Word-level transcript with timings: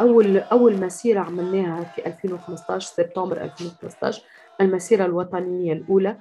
أول 0.00 0.36
أول 0.36 0.80
مسيرة 0.80 1.20
عملناها 1.20 1.84
في 1.84 2.06
2015 2.06 2.94
سبتمبر 2.96 3.42
2015 3.42 4.22
المسيرة 4.60 5.04
الوطنية 5.04 5.72
الأولى. 5.72 6.18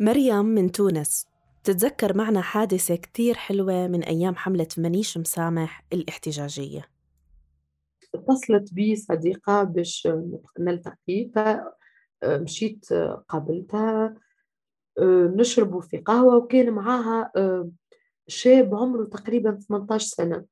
مريم 0.00 0.44
من 0.44 0.72
تونس. 0.72 1.26
تتذكر 1.64 2.16
معنا 2.16 2.40
حادثة 2.40 2.96
كتير 2.96 3.34
حلوة 3.34 3.86
من 3.86 4.02
أيام 4.04 4.36
حملة 4.36 4.68
منيش 4.78 5.18
مسامح 5.18 5.84
الاحتجاجية. 5.92 6.88
اتصلت 8.14 8.74
بي 8.74 8.96
صديقة 8.96 9.62
باش 9.62 10.08
نلتقي 10.58 11.30
فمشيت 12.22 12.92
قابلتها 13.28 14.14
نشربوا 15.36 15.80
في 15.80 15.98
قهوة 15.98 16.36
وكان 16.36 16.70
معاها 16.70 17.32
شاب 18.28 18.74
عمره 18.74 19.04
تقريبا 19.04 19.58
18 19.68 20.06
سنة. 20.06 20.44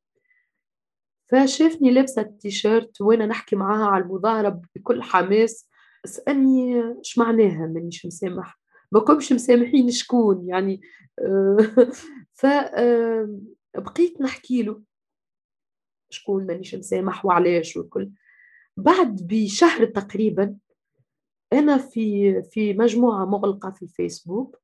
فشافني 1.30 1.91
لابسة 1.91 2.23
التيشيرت 2.23 3.00
وأنا 3.00 3.27
نحكي 3.27 3.56
معاها 3.56 3.87
على 3.87 4.05
المظاهرة 4.05 4.62
بكل 4.77 5.02
حماس 5.02 5.68
سألني 6.04 6.82
إيش 6.98 7.18
معناها 7.18 7.66
مانيش 7.66 8.06
مسامح 8.06 8.60
ما 8.92 9.01
كنتش 9.01 9.32
مسامحين 9.32 9.91
شكون 9.91 10.48
يعني. 10.48 10.80
فبقيت 12.41 14.20
نحكي 14.20 14.62
له 14.62 14.82
شكون 16.10 16.46
مانيش 16.46 16.74
مسامح 16.74 17.24
وعلاش 17.24 17.76
والكل. 17.76 18.10
بعد 18.76 19.26
بشهر 19.26 19.84
تقريبا 19.84 20.56
أنا 21.52 21.79
في 21.79 22.42
في 22.42 22.74
مجموعة 22.74 23.24
مغلقة 23.24 23.70
في 23.70 23.82
الفيسبوك 23.82 24.56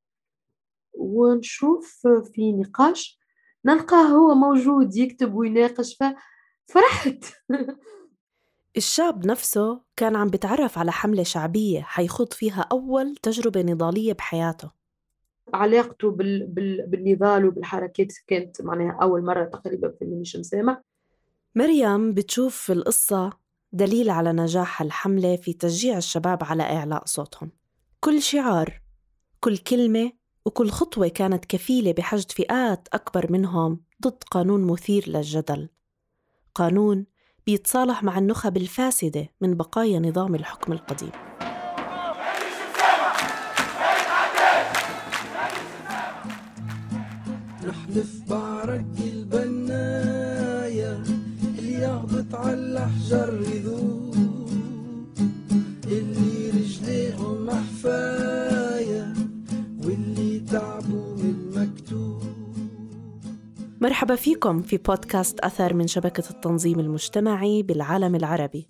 ونشوف 0.95 2.06
في 2.06 2.52
نقاش 2.52 3.20
نلقاه 3.65 4.06
هو 4.06 4.35
موجود 4.35 4.96
يكتب 4.96 5.35
ويناقش 5.35 5.96
ففرحت 6.66 7.24
الشاب 8.76 9.26
نفسه 9.26 9.80
كان 9.96 10.16
عم 10.16 10.29
بتعرف 10.29 10.79
على 10.79 10.93
حملة 10.93 11.23
شعبية 11.23 11.80
حيخوض 11.80 12.32
فيها 12.32 12.60
أول 12.73 13.16
تجربة 13.16 13.62
نضالية 13.62 14.12
بحياته. 14.12 14.70
علاقته 15.54 16.10
بال... 16.10 16.46
بال... 16.46 16.87
بالنضال 16.87 17.45
وبالحركات 17.45 18.12
كانت 18.26 18.62
معناها 18.62 18.98
أول 19.02 19.24
مرة 19.24 19.45
تقريبا 19.45 19.88
في 19.98 20.04
مش 20.04 20.37
مسامح 20.37 20.80
مريم 21.54 22.15
بتشوف 22.15 22.57
في 22.57 22.73
القصة 22.73 23.30
دليل 23.73 24.10
على 24.10 24.32
نجاح 24.32 24.82
الحملة 24.82 25.37
في 25.37 25.52
تشجيع 25.52 25.98
الشباب 25.98 26.45
على 26.45 26.62
إعلاء 26.62 27.02
صوتهم. 27.07 27.51
كل 28.01 28.23
شعار 28.23 28.82
كل 29.40 29.57
كلمة 29.57 30.12
وكل 30.45 30.70
خطوة 30.70 31.09
كانت 31.09 31.45
كفيلة 31.45 31.92
بحشد 31.92 32.30
فئات 32.32 32.88
أكبر 32.92 33.32
منهم 33.32 33.80
ضد 34.02 34.23
قانون 34.30 34.65
مثير 34.66 35.04
للجدل. 35.09 35.68
قانون 36.55 37.07
بيتصالح 37.47 38.02
مع 38.02 38.19
النخب 38.19 38.57
الفاسدة 38.57 39.29
من 39.41 39.55
بقايا 39.55 39.99
نظام 39.99 40.35
الحكم 40.35 40.73
القديم. 40.73 41.10
نحلف 47.69 48.30
بعرق 48.30 48.85
البناية 49.01 50.93
اللي 51.59 51.73
يهبط 51.73 52.35
على 52.35 52.55
الأحجار 52.55 53.43
يذوب 53.43 54.15
اللي 55.87 56.51
رجليهم 56.51 57.47
محفاية 57.47 58.34
مرحبا 63.85 64.15
فيكم 64.15 64.62
في 64.62 64.77
بودكاست 64.77 65.41
أثر 65.41 65.75
من 65.75 65.87
شبكة 65.87 66.31
التنظيم 66.31 66.81
المجتمعي 66.81 67.62
بالعالم 67.62 68.14
العربي. 68.14 68.69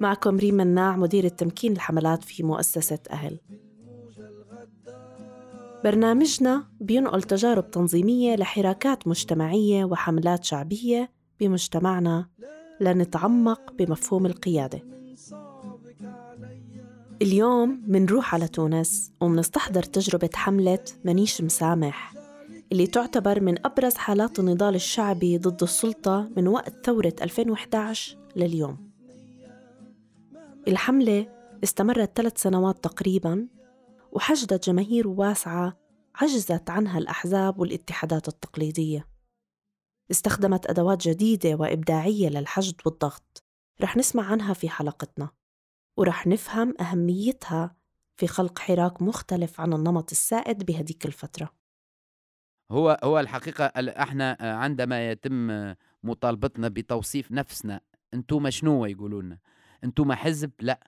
معكم 0.00 0.36
ريم 0.36 0.54
مناع 0.54 0.96
مدير 0.96 1.24
التمكين 1.24 1.72
الحملات 1.72 2.24
في 2.24 2.42
مؤسسة 2.42 2.98
أهل. 3.10 3.38
برنامجنا 5.84 6.64
بينقل 6.80 7.22
تجارب 7.22 7.70
تنظيمية 7.70 8.36
لحراكات 8.36 9.08
مجتمعية 9.08 9.84
وحملات 9.84 10.44
شعبية 10.44 11.10
بمجتمعنا 11.40 12.28
لنتعمق 12.80 13.72
بمفهوم 13.78 14.26
القيادة. 14.26 14.82
اليوم 17.22 17.82
منروح 17.86 18.34
على 18.34 18.48
تونس 18.48 19.12
ومنستحضر 19.20 19.82
تجربة 19.82 20.30
حملة 20.34 20.84
منيش 21.04 21.42
مسامح. 21.42 22.19
اللي 22.72 22.86
تعتبر 22.86 23.40
من 23.40 23.66
أبرز 23.66 23.94
حالات 23.94 24.38
النضال 24.38 24.74
الشعبي 24.74 25.38
ضد 25.38 25.62
السلطة 25.62 26.30
من 26.36 26.48
وقت 26.48 26.86
ثورة 26.86 27.14
2011 27.22 28.18
لليوم. 28.36 28.90
الحملة 30.68 31.26
استمرت 31.64 32.16
ثلاث 32.16 32.42
سنوات 32.42 32.84
تقريباً 32.84 33.48
وحشدت 34.12 34.66
جماهير 34.66 35.08
واسعة 35.08 35.76
عجزت 36.14 36.70
عنها 36.70 36.98
الأحزاب 36.98 37.58
والاتحادات 37.58 38.28
التقليدية. 38.28 39.06
استخدمت 40.10 40.66
أدوات 40.66 41.08
جديدة 41.08 41.54
وإبداعية 41.54 42.28
للحشد 42.28 42.74
والضغط. 42.86 43.44
رح 43.82 43.96
نسمع 43.96 44.24
عنها 44.24 44.54
في 44.54 44.68
حلقتنا 44.68 45.30
ورح 45.96 46.26
نفهم 46.26 46.74
أهميتها 46.80 47.76
في 48.16 48.26
خلق 48.26 48.58
حراك 48.58 49.02
مختلف 49.02 49.60
عن 49.60 49.72
النمط 49.72 50.10
السائد 50.10 50.66
بهديك 50.66 51.06
الفترة. 51.06 51.59
هو 52.70 52.98
هو 53.04 53.20
الحقيقة 53.20 53.64
إحنا 53.76 54.36
عندما 54.40 55.10
يتم 55.10 55.74
مطالبتنا 56.02 56.68
بتوصيف 56.68 57.32
نفسنا 57.32 57.80
أنتم 58.14 58.50
شنو 58.50 58.86
يقولوا 58.86 59.22
لنا 59.22 59.38
أنتم 59.84 60.12
حزب؟ 60.12 60.50
لا. 60.60 60.80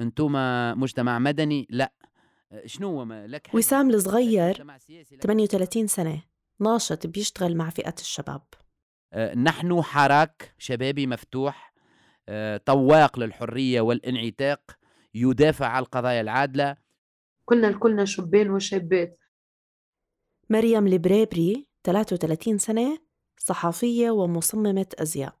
أنتم 0.00 0.32
مجتمع 0.80 1.18
مدني؟ 1.18 1.66
لا. 1.70 1.92
شنو 2.66 3.04
لك 3.04 3.50
وسام 3.54 3.90
الصغير 3.90 4.66
38 5.20 5.86
سنة 5.86 6.22
ناشط 6.60 7.06
بيشتغل 7.06 7.56
مع 7.56 7.70
فئة 7.70 7.94
الشباب. 8.00 8.42
آه، 9.12 9.34
نحن 9.34 9.82
حراك 9.82 10.54
شبابي 10.58 11.06
مفتوح 11.06 11.72
آه، 12.28 12.56
طواق 12.56 13.18
للحرية 13.18 13.80
والانعتاق 13.80 14.60
يدافع 15.14 15.66
عن 15.66 15.82
القضايا 15.82 16.20
العادلة. 16.20 16.76
كنا 17.44 17.72
كلنا 17.72 18.04
شبان 18.04 18.50
وشابات. 18.50 19.18
مريم 20.50 20.86
البريبري 20.86 21.66
33 21.84 22.58
سنة 22.58 22.98
صحفية 23.38 24.10
ومصممة 24.10 24.86
أزياء. 24.98 25.34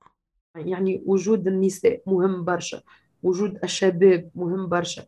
يعني 0.56 1.02
وجود 1.06 1.46
النساء 1.46 2.02
مهم 2.06 2.44
برشا 2.44 2.82
وجود 3.22 3.58
الشباب 3.64 4.30
مهم 4.34 4.68
برشا. 4.68 5.06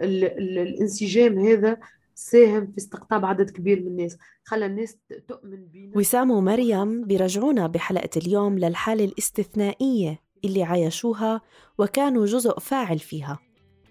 ال 0.00 0.24
ال 0.24 0.58
الانسجام 0.58 1.38
هذا 1.38 1.76
ساهم 2.14 2.66
في 2.66 2.78
استقطاب 2.78 3.24
عدد 3.24 3.50
كبير 3.50 3.80
من 3.80 3.86
الناس 3.86 4.18
خلى 4.44 4.66
الناس 4.66 4.96
تؤمن 5.28 5.66
بينا. 5.66 5.98
وسام 5.98 6.30
ومريم 6.30 7.04
بيرجعونا 7.04 7.66
بحلقة 7.66 8.10
اليوم 8.16 8.58
للحالة 8.58 9.04
الاستثنائية 9.04 10.18
اللي 10.44 10.62
عايشوها 10.62 11.40
وكانوا 11.78 12.26
جزء 12.26 12.58
فاعل 12.58 12.98
فيها 12.98 13.38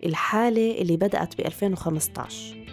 الحالة 0.05 0.81
اللي 0.81 0.97
بدأت 0.97 1.37
ب 1.37 1.39
2015 1.45 2.66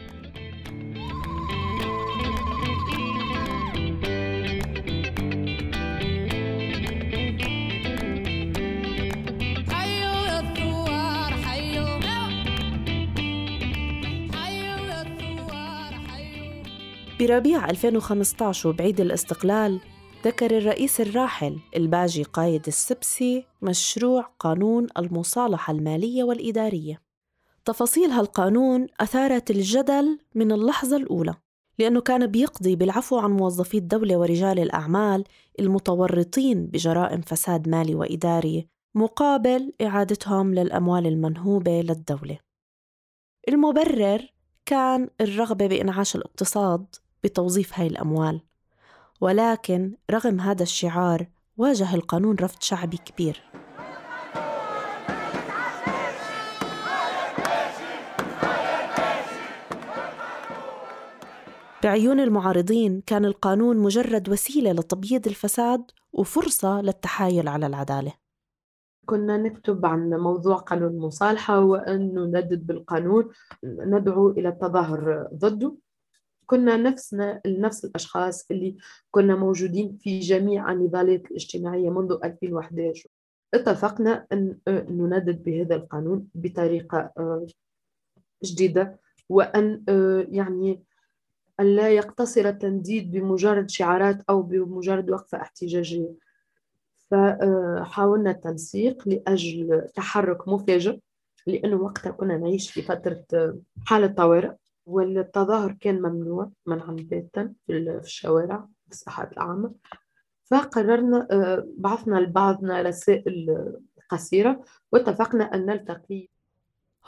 بربيع 17.27 17.71
2015 17.71 18.69
وبعيد 18.69 19.01
الاستقلال 19.01 19.81
ذكر 20.25 20.59
الرئيس 20.59 21.01
الراحل 21.01 21.59
الباجي 21.77 22.22
قايد 22.22 22.66
السبسي 22.66 23.47
مشروع 23.63 24.22
قانون 24.39 24.87
المصالحة 24.98 25.72
المالية 25.72 26.25
والإدارية. 26.25 27.01
تفاصيل 27.65 28.10
هالقانون 28.10 28.87
أثارت 29.01 29.51
الجدل 29.51 30.19
من 30.34 30.53
اللحظة 30.53 30.97
الأولى 30.97 31.34
لأنه 31.78 32.01
كان 32.01 32.27
بيقضي 32.27 32.77
بالعفو 32.77 33.19
عن 33.19 33.31
موظفي 33.31 33.78
الدولة 33.78 34.16
ورجال 34.16 34.59
الأعمال 34.59 35.25
المتورطين 35.60 36.66
بجرائم 36.66 37.21
فساد 37.21 37.69
مالي 37.69 37.95
وإداري 37.95 38.69
مقابل 38.95 39.72
إعادتهم 39.83 40.54
للأموال 40.54 41.07
المنهوبة 41.07 41.81
للدولة. 41.81 42.39
المبرر 43.48 44.34
كان 44.66 45.09
الرغبة 45.21 45.66
بإنعاش 45.66 46.16
الاقتصاد 46.16 46.87
بتوظيف 47.24 47.78
هاي 47.78 47.86
الأموال. 47.86 48.41
ولكن 49.21 49.97
رغم 50.10 50.41
هذا 50.41 50.62
الشعار 50.62 51.26
واجه 51.56 51.94
القانون 51.94 52.36
رفض 52.36 52.62
شعبي 52.62 52.97
كبير. 52.97 53.42
بعيون 61.82 62.21
المعارضين 62.21 63.00
كان 63.06 63.24
القانون 63.24 63.76
مجرد 63.76 64.28
وسيلة 64.28 64.72
لتبييض 64.72 65.26
الفساد 65.26 65.91
وفرصة 66.12 66.80
للتحايل 66.80 67.48
على 67.48 67.66
العدالة. 67.66 68.12
كنا 69.06 69.36
نكتب 69.36 69.86
عن 69.86 70.10
موضوع 70.10 70.56
قانون 70.56 70.91
المصالحة 70.91 71.60
وأن 71.60 72.15
نندد 72.15 72.66
بالقانون 72.66 73.28
ندعو 73.65 74.30
إلى 74.30 74.48
التظاهر 74.48 75.28
ضده. 75.34 75.84
كنا 76.47 76.77
نفسنا 76.77 77.41
نفس 77.47 77.85
الأشخاص 77.85 78.47
اللي 78.51 78.77
كنا 79.11 79.37
موجودين 79.37 79.97
في 80.01 80.19
جميع 80.21 80.73
النضالات 80.73 81.27
الاجتماعية 81.31 81.91
منذ 81.91 82.19
2011 82.25 83.09
اتفقنا 83.55 84.27
أن 84.33 84.57
نندد 84.69 85.43
بهذا 85.45 85.75
القانون 85.75 86.29
بطريقة 86.35 87.13
جديدة 88.45 88.99
وأن 89.29 89.85
يعني 90.31 90.83
أن 91.61 91.77
لا 91.77 91.89
يقتصر 91.89 92.49
التنديد 92.49 93.11
بمجرد 93.11 93.71
شعارات 93.71 94.23
أو 94.31 94.43
بمجرد 94.43 95.11
وقفة 95.11 95.43
احتجاجية. 95.43 96.15
فحاولنا 97.11 98.31
التنسيق 98.31 99.09
لأجل 99.09 99.89
تحرك 99.95 100.49
مفاجئ 100.49 100.99
لأنه 101.47 101.77
وقتها 101.77 102.11
كنا 102.11 102.37
نعيش 102.37 102.71
في 102.71 102.83
فترة 102.83 103.25
حالة 103.87 104.07
طوارئ. 104.07 104.53
والتظاهر 104.86 105.72
كان 105.72 106.03
ممنوع 106.03 106.51
منعا 106.66 106.97
باتا 107.01 107.53
في 107.66 107.72
الشوارع 107.72 108.69
في 108.86 108.92
الساحات 108.92 109.33
العامة. 109.33 109.75
فقررنا 110.45 111.28
آه، 111.31 111.66
بعثنا 111.78 112.16
لبعضنا 112.16 112.83
رسائل 112.83 113.47
قصيرة 114.09 114.65
واتفقنا 114.92 115.54
أن 115.54 115.66
نلتقي. 115.66 116.28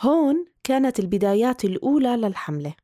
هون 0.01 0.45
كانت 0.65 0.99
البدايات 0.99 1.65
الأولى 1.65 2.17
للحملة. 2.17 2.75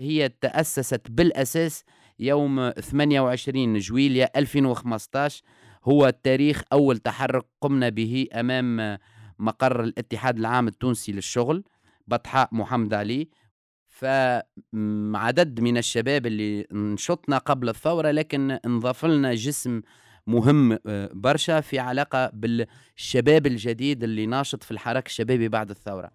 هي 0.00 0.28
تأسست 0.28 1.10
بالأساس 1.10 1.84
يوم 2.18 2.70
28 2.70 3.78
جويليا 3.78 4.30
2015 4.36 5.42
هو 5.84 6.06
التاريخ 6.06 6.62
أول 6.72 6.98
تحرك 6.98 7.46
قمنا 7.60 7.88
به 7.88 8.28
أمام 8.34 8.98
مقر 9.38 9.84
الاتحاد 9.84 10.38
العام 10.38 10.68
التونسي 10.68 11.12
للشغل 11.12 11.64
بطحاء 12.06 12.48
محمد 12.52 12.94
علي. 12.94 13.28
فعدد 13.94 15.60
من 15.60 15.76
الشباب 15.76 16.26
اللي 16.26 16.66
نشطنا 16.72 17.38
قبل 17.38 17.68
الثورة 17.68 18.10
لكن 18.10 18.50
انضاف 18.50 19.04
لنا 19.04 19.34
جسم 19.34 19.82
مهم 20.26 20.78
آه، 20.86 21.10
برشا 21.12 21.60
في 21.60 21.78
علاقة 21.78 22.30
بالشباب 22.32 23.46
الجديد 23.46 24.04
اللي 24.04 24.26
ناشط 24.26 24.62
في 24.62 24.70
الحراك 24.70 25.06
الشبابي 25.06 25.48
بعد 25.48 25.70
الثورة. 25.70 26.10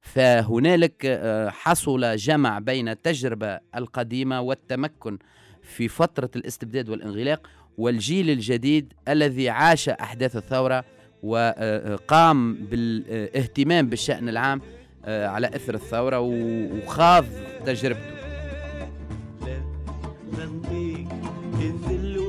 فهنالك 0.00 1.06
آه، 1.06 1.50
حصل 1.50 2.16
جمع 2.16 2.58
بين 2.58 2.88
التجربة 2.88 3.60
القديمة 3.76 4.40
والتمكن 4.40 5.18
في 5.62 5.88
فترة 5.88 6.30
الاستبداد 6.36 6.88
والانغلاق 6.88 7.46
والجيل 7.78 8.30
الجديد 8.30 8.92
الذي 9.08 9.48
عاش 9.48 9.88
أحداث 9.88 10.36
الثورة 10.36 10.84
وقام 11.22 12.54
بالاهتمام 12.54 13.88
بالشأن 13.88 14.28
العام 14.28 14.60
آه، 14.60 14.81
على 15.04 15.46
اثر 15.46 15.74
الثورة 15.74 16.20
وخاض 16.20 17.24
تجربته. 17.66 18.12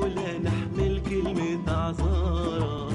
ولا 0.03 0.37
نحمل 0.37 1.01
كلمة 1.09 1.71
عذارة 1.71 2.93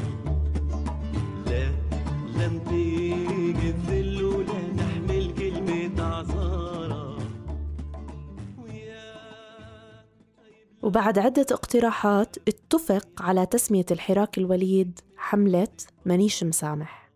وبعد 10.83 11.19
عدة 11.19 11.47
اقتراحات 11.51 12.37
اتفق 12.49 13.07
على 13.21 13.47
تسمية 13.47 13.87
الحراك 13.91 14.39
الوليد 14.39 15.01
حملة 15.17 15.69
مانيش 16.07 16.45
مسامح. 16.45 17.08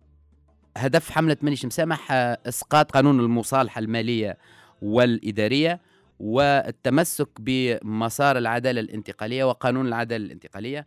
هدف 0.77 1.11
حملة 1.11 1.37
مانيش 1.43 1.67
مسامح 1.67 2.13
آه، 2.13 2.39
إسقاط 2.47 2.91
قانون 2.91 3.21
المصالحة 3.21 3.79
المالية 3.79 4.39
والإدارية 4.83 5.81
والتمسك 6.21 7.29
بمسار 7.41 8.39
العدالة 8.39 8.81
الانتقالية 8.81 9.45
وقانون 9.45 9.87
العدالة 9.87 10.27
الانتقالية. 10.27 10.87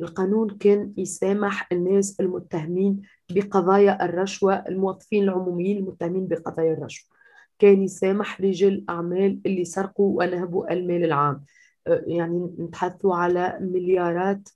القانون 0.00 0.50
كان 0.50 0.92
يسامح 0.96 1.68
الناس 1.72 2.20
المتهمين 2.20 3.02
بقضايا 3.30 4.04
الرشوة 4.04 4.54
الموظفين 4.54 5.22
العموميين 5.22 5.78
المتهمين 5.78 6.28
بقضايا 6.28 6.72
الرشوة. 6.72 7.08
كان 7.58 7.82
يسامح 7.82 8.40
رجال 8.40 8.72
الأعمال 8.72 9.40
اللي 9.46 9.64
سرقوا 9.64 10.18
ونهبوا 10.18 10.72
المال 10.72 11.04
العام. 11.04 11.44
آه، 11.86 12.04
يعني 12.06 12.50
نتحدثوا 12.58 13.14
على 13.14 13.58
مليارات 13.60 14.48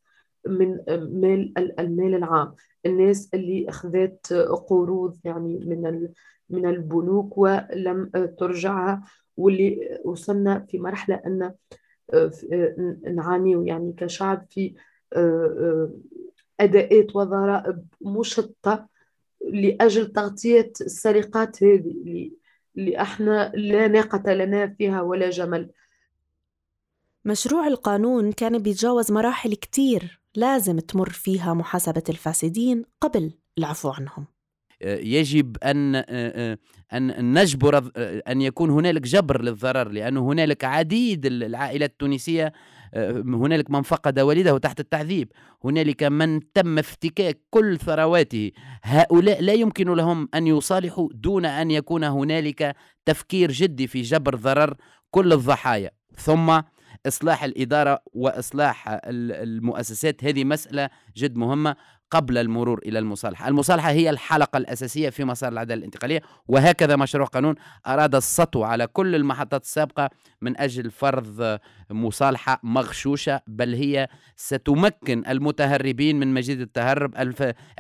من 0.47 0.79
مال 0.89 1.53
المال 1.81 2.15
العام. 2.15 2.55
الناس 2.87 3.31
اللي 3.35 3.69
أخذت 3.69 4.33
قروض 4.69 5.19
يعني 5.25 5.59
من 5.67 6.09
من 6.51 6.67
البنوك 6.67 7.39
ولم 7.39 8.11
ترجعها 8.39 9.03
واللي 9.37 10.01
وصلنا 10.05 10.67
في 10.69 10.79
مرحلة 10.79 11.21
أن 11.27 11.53
نعاني 13.15 13.69
يعني 13.69 13.93
كشعب 13.97 14.47
في 14.51 14.75
أداءات 16.61 17.17
وضرائب 17.17 17.87
مشطة 18.01 18.89
لأجل 19.51 20.13
تغطية 20.13 20.73
السرقات 20.81 21.65
هذه 21.65 22.31
اللي 22.77 23.01
إحنا 23.03 23.53
لا 23.55 23.89
ناقة 23.89 24.33
لنا 24.33 24.67
فيها 24.67 25.03
ولا 25.03 25.31
جمل. 25.31 25.71
مشروع 27.25 27.67
القانون 27.67 28.33
كان 28.33 28.59
بيتجاوز 28.59 29.13
مراحل 29.13 29.55
كتير. 29.55 30.22
لازم 30.37 30.79
تمر 30.79 31.11
فيها 31.11 31.55
محاسبة 31.55 32.03
الفاسدين 32.09 32.85
قبل 33.01 33.33
العفو 33.59 33.91
عنهم. 33.91 34.27
يجب 34.85 35.57
أن 35.63 35.97
أن 36.93 37.39
نجبر 37.39 37.91
أن 38.29 38.43
يكون 38.43 38.71
هنالك 38.71 39.03
جبر 39.03 39.43
للضرر 39.43 39.89
لأنه 39.89 40.21
هنالك 40.33 40.65
عديد 40.65 41.27
العائلات 41.27 41.91
التونسية 41.91 42.53
هنالك 43.25 43.71
من 43.71 43.83
فقد 43.83 44.21
والده 44.21 44.59
تحت 44.59 44.81
التعذيب. 44.81 45.33
هنالك 45.65 46.03
من 46.03 46.53
تم 46.53 46.79
افتكاك 46.79 47.41
كل 47.51 47.79
ثرواته. 47.79 48.51
هؤلاء 48.83 49.43
لا 49.43 49.53
يمكن 49.53 49.95
لهم 49.95 50.29
أن 50.35 50.47
يصالحوا 50.47 51.09
دون 51.15 51.45
أن 51.45 51.71
يكون 51.71 52.05
هنالك 52.05 52.77
تفكير 53.07 53.53
جدي 53.53 53.87
في 53.87 54.03
جبر 54.03 54.37
ضرر 54.37 54.77
كل 55.11 55.33
الضحايا. 55.33 55.91
ثم 56.17 56.61
إصلاح 57.07 57.45
الإدارة 57.45 58.03
وإصلاح 58.13 59.01
المؤسسات. 59.05 60.25
هذه 60.25 60.45
مسألة 60.45 60.91
جد 61.17 61.37
مهمة. 61.37 61.77
قبل 62.13 62.39
المرور 62.39 62.81
إلى 62.87 62.99
المصالحة. 62.99 63.49
المصالحة 63.49 63.91
هي 63.91 64.11
الحلقة 64.11 64.57
الأساسية 64.57 65.11
في 65.11 65.25
مسار 65.25 65.53
العدالة 65.53 65.79
الانتقالية 65.79 66.23
وهكذا 66.49 66.97
مشروع 66.97 67.27
قانون 67.27 67.55
أراد 67.87 68.15
السطو 68.15 68.65
على 68.65 68.87
كل 68.87 69.15
المحطات 69.15 69.63
السابقة 69.63 70.11
من 70.43 70.61
أجل 70.61 70.91
فرض 70.91 71.59
مصالحة 71.91 72.61
مغشوشة 72.63 73.41
بل 73.47 73.75
هي 73.75 74.09
ستمكن 74.37 75.23
المتهربين 75.29 76.19
من 76.19 76.35
مزيد 76.35 76.61
التهرب 76.61 77.15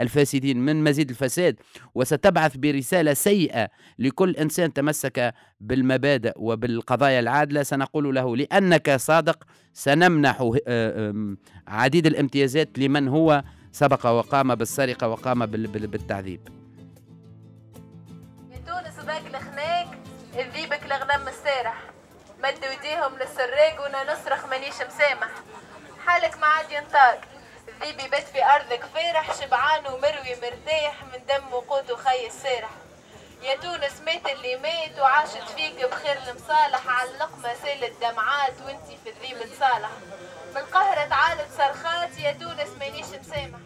الفاسدين 0.01 0.59
من 0.59 0.85
مزيد 0.85 1.11
الفساد 1.11 1.57
وستبعث 1.95 2.57
برسالة 2.57 3.15
سيئة 3.15 3.69
لكل 3.99 4.37
إنسان 4.37 4.73
تمسك 4.73 5.35
بالمبادئ 5.61 6.33
وبالقضايا 6.37 7.21
العادلة. 7.21 7.63
سنقول 7.63 8.15
له 8.15 8.37
لأنك 8.37 8.97
صادق 8.97 9.45
سنمنح 9.73 10.51
آه، 10.67 11.37
عديد 11.69 12.07
الامتيازات 12.07 12.79
لمن 12.79 13.09
هو 13.09 13.43
سبق 13.73 14.07
وقام 14.07 14.55
بالسرقة 14.55 15.09
وقام 15.09 15.47
بالتعذيب. 15.47 16.49
تونس 18.67 19.05
باك 19.07 19.27
الخناق 19.27 19.87
الذيبك 20.39 20.83
الغنم 20.83 21.29
السارح. 21.29 21.75
مدوا 22.39 22.71
ايديهم 22.71 23.19
للسراق 23.19 23.81
وأنا 23.81 24.13
نصرخ 24.13 24.47
مانيش 24.47 24.75
مسامح 24.75 25.31
حالك 26.07 26.39
ما 26.39 26.47
عاد 26.47 26.71
ينطاق. 26.71 27.21
الذيب 27.69 28.01
يبات 28.01 28.23
في 28.23 28.45
أرضك 28.45 28.85
فارح 28.95 29.35
شبعان 29.41 29.87
ومروي 29.87 30.35
مرتاح 30.43 31.05
من 31.05 31.21
دم 31.29 31.53
وقوت 31.53 31.93
خي 31.93 32.27
السارح. 32.27 32.71
يا 33.43 33.57
تونس 33.57 34.01
مات 34.07 34.27
اللي 34.27 34.57
مات 34.57 34.99
وعاشت 35.01 35.49
فيك 35.57 35.85
بخير 35.91 36.17
المصالح. 36.29 36.89
على 36.89 37.11
اللقمة 37.11 37.55
سالت 37.55 37.93
دمعات 38.01 38.55
وانتي 38.67 38.99
في 39.05 39.11
الذيب 39.11 39.39
تصالح 39.53 39.91
من 40.53 40.59
القهرة 40.59 41.09
تعالت 41.09 41.51
صرخات 41.57 42.19
يا 42.19 42.33
تونس 42.33 42.71
مانيش 42.81 43.07
مسامح 43.07 43.59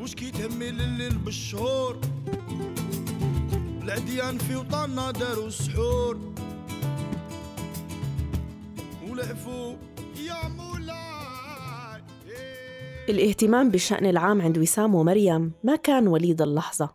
وش 0.00 0.14
كي 0.14 0.30
تهمل 0.30 0.80
الليل 0.80 1.18
بالشهور؟ 1.18 2.00
العديان 3.82 4.38
في 4.38 4.56
وطننا 4.56 5.10
داروا 5.10 5.46
السحور 5.46 6.18
ولعفوا 9.10 9.76
يا 10.16 10.48
مولاي. 10.48 12.02
الاهتمام 13.08 13.70
بالشأن 13.70 14.06
العام 14.06 14.42
عند 14.42 14.58
وسام 14.58 14.94
ومريم 14.94 15.52
ما 15.64 15.76
كان 15.76 16.06
وليد 16.08 16.42
اللحظة. 16.42 16.94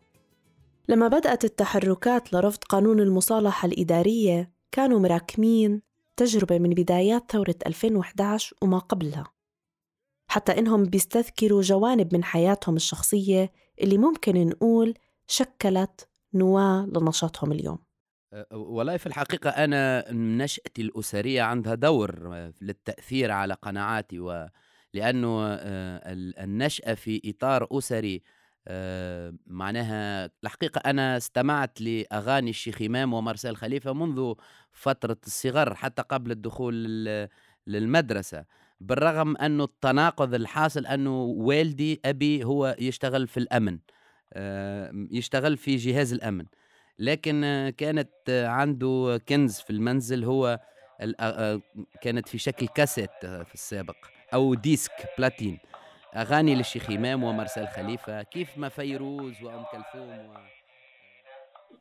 لما 0.89 1.07
بدأت 1.07 1.45
التحركات 1.45 2.33
لرفض 2.33 2.63
قانون 2.63 2.99
المصالحة 2.99 3.65
الإدارية 3.65 4.51
كانوا 4.71 4.99
مراكمين 4.99 5.86
تجربة 6.17 6.59
من 6.59 6.69
بدايات 6.69 7.31
ثورة 7.31 7.55
2011 7.67 8.55
وما 8.61 8.77
قبلها. 8.77 9.33
حتى 10.29 10.59
إنهم 10.59 10.83
بيستذكروا 10.83 11.61
جوانب 11.61 12.13
من 12.13 12.23
حياتهم 12.23 12.75
الشخصية 12.75 13.51
اللي 13.81 13.97
ممكن 13.97 14.47
نقول 14.47 14.93
شكلت 15.27 16.09
نواة 16.33 16.85
لنشاطهم 16.85 17.51
اليوم. 17.51 17.79
والله 18.51 18.97
في 18.97 19.05
الحقيقة 19.05 19.49
أنا 19.49 20.11
نشأتي 20.11 20.81
الأسرية 20.81 21.41
عندها 21.41 21.75
دور 21.75 22.29
للتأثير 22.61 23.31
على 23.31 23.53
قناعاتي 23.53 24.19
و 24.19 24.47
لأنه 24.93 25.45
النشأة 26.43 26.93
في 26.93 27.21
إطار 27.25 27.67
أسري 27.71 28.23
معناها 29.47 30.29
الحقيقة 30.43 30.79
أنا 30.79 31.17
استمعت 31.17 31.81
لأغاني 31.81 32.49
الشيخ 32.49 32.81
إمام 32.81 33.13
ومارسيل 33.13 33.57
خليفة 33.57 33.93
منذ 33.93 34.33
فترة 34.71 35.17
الصغر 35.25 35.75
حتى 35.75 36.01
قبل 36.01 36.31
الدخول 36.31 36.85
للمدرسة. 37.67 38.45
بالرغم 38.81 39.37
أنه 39.37 39.63
التناقض 39.63 40.33
الحاصل 40.33 40.85
أنه 40.85 41.23
والدي 41.23 42.01
أبي 42.05 42.43
هو 42.43 42.75
يشتغل 42.79 43.27
في 43.27 43.37
الأمن 43.37 43.79
يشتغل 45.11 45.57
في 45.57 45.75
جهاز 45.75 46.13
الأمن. 46.13 46.45
لكن 46.99 47.73
كانت 47.77 48.09
عنده 48.29 49.21
كنز 49.29 49.59
في 49.59 49.69
المنزل 49.69 50.23
هو 50.23 50.59
كانت 52.01 52.27
في 52.27 52.37
شكل 52.37 52.67
كاسيت 52.67 53.11
في 53.21 53.53
السابق 53.53 53.95
أو 54.33 54.53
ديسك 54.53 54.91
بلاتين. 55.17 55.59
أغاني 56.15 56.55
للشيخ 56.55 56.89
إمام 56.91 57.23
ومارسيل 57.23 57.67
خليفة 57.67 58.23
كيف 58.23 58.57
ما 58.57 58.69
فيروز 58.69 59.43
وأم 59.43 59.63
كلثوم 59.71 60.09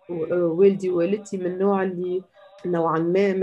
و... 0.09 0.35
والدي 0.35 0.91
ووالدتي 0.91 1.37
من 1.37 1.47
النوع 1.47 1.83
اللي 1.83 2.23
نوعا 2.67 2.99
ما 2.99 3.35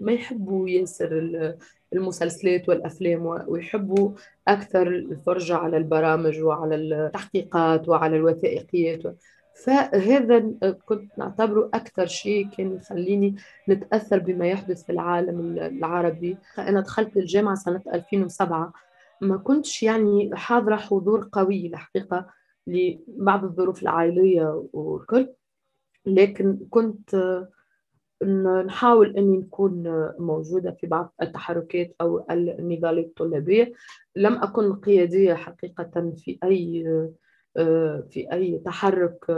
ما 0.00 0.12
يحبوا 0.12 0.68
ياسر 0.68 1.54
المسلسلات 1.92 2.68
والأفلام 2.68 3.26
ويحبوا 3.26 4.10
أكثر 4.48 4.88
الفرجة 4.88 5.56
على 5.56 5.76
البرامج 5.76 6.40
وعلى 6.40 6.74
التحقيقات 6.74 7.88
وعلى 7.88 8.16
الوثائقيات 8.16 9.02
فهذا 9.64 10.38
كنت 10.84 11.18
نعتبره 11.18 11.70
أكثر 11.74 12.06
شيء 12.06 12.48
كان 12.48 12.76
يخليني 12.76 13.34
نتأثر 13.68 14.18
بما 14.18 14.46
يحدث 14.46 14.84
في 14.84 14.92
العالم 14.92 15.58
العربي. 15.58 16.36
أنا 16.58 16.80
دخلت 16.80 17.16
الجامعة 17.16 17.54
سنة 17.54 17.82
2007 17.94 18.72
ما 19.20 19.36
كنتش 19.36 19.82
يعني 19.82 20.30
حاضرة 20.34 20.76
حضور 20.76 21.28
قوي 21.32 21.66
الحقيقة 21.66 22.26
لبعض 22.66 23.44
الظروف 23.44 23.82
العائلية 23.82 24.64
والكل 24.72 25.28
لكن 26.06 26.58
كنت 26.70 27.42
نحاول 28.66 29.16
إني 29.16 29.38
نكون 29.38 29.82
موجودة 30.18 30.70
في 30.70 30.86
بعض 30.86 31.14
التحركات 31.22 31.94
أو 32.00 32.26
النضالات 32.30 33.04
الطلابية. 33.04 33.72
لم 34.16 34.42
أكن 34.42 34.72
قيادية 34.72 35.34
حقيقة 35.34 36.12
في 36.16 36.38
أي 36.44 36.84
في 38.10 38.28
أي 38.32 38.58
تحرك 38.64 39.30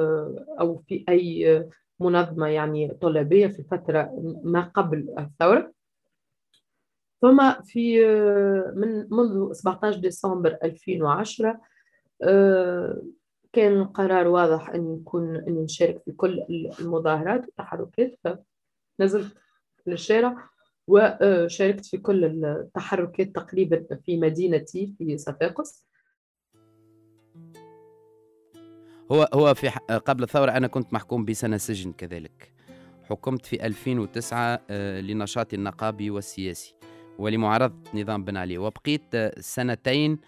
أو 0.60 0.82
في 0.88 1.04
أي 1.08 1.64
منظمة 2.00 2.46
يعني 2.46 2.88
طلابية 3.00 3.46
في 3.46 3.62
فترة 3.62 4.10
ما 4.44 4.60
قبل 4.60 5.14
الثورة. 5.18 5.72
ثم 7.20 7.52
في 7.64 8.06
من 8.76 9.06
منذ 9.10 9.52
17 9.52 9.98
ديسمبر 9.98 10.58
2010 10.64 11.60
كان 13.52 13.80
القرار 13.80 14.28
واضح 14.28 14.70
أن 14.70 14.94
يكون 15.00 15.36
أن 15.36 15.54
نشارك 15.54 16.02
في 16.04 16.12
كل 16.12 16.44
المظاهرات 16.80 17.44
والتحركات 17.44 18.18
فنزلت 18.98 19.34
للشارع 19.86 20.50
وشاركت 20.86 21.86
في 21.86 21.98
كل 21.98 22.44
التحركات 22.44 23.34
تقريبا 23.34 23.86
في 24.06 24.16
مدينتي 24.16 24.94
في 24.98 25.18
صفاقس. 25.18 25.86
هو 29.12 29.28
هو 29.34 29.54
في 29.54 29.68
قبل 30.06 30.22
الثورة 30.22 30.50
أنا 30.50 30.66
كنت 30.66 30.92
محكوم 30.92 31.24
بسنة 31.24 31.56
سجن 31.56 31.92
كذلك. 31.92 32.52
حكمت 33.02 33.46
في 33.46 33.66
2009 33.66 34.60
آه، 34.70 35.00
لنشاطي 35.00 35.56
النقابي 35.56 36.10
والسياسي. 36.10 36.79
ولمعارضة 37.20 37.74
نظام 37.94 38.24
بن 38.24 38.36
علي. 38.36 38.58
وبقيت 38.58 39.16
سنتين 39.38 40.18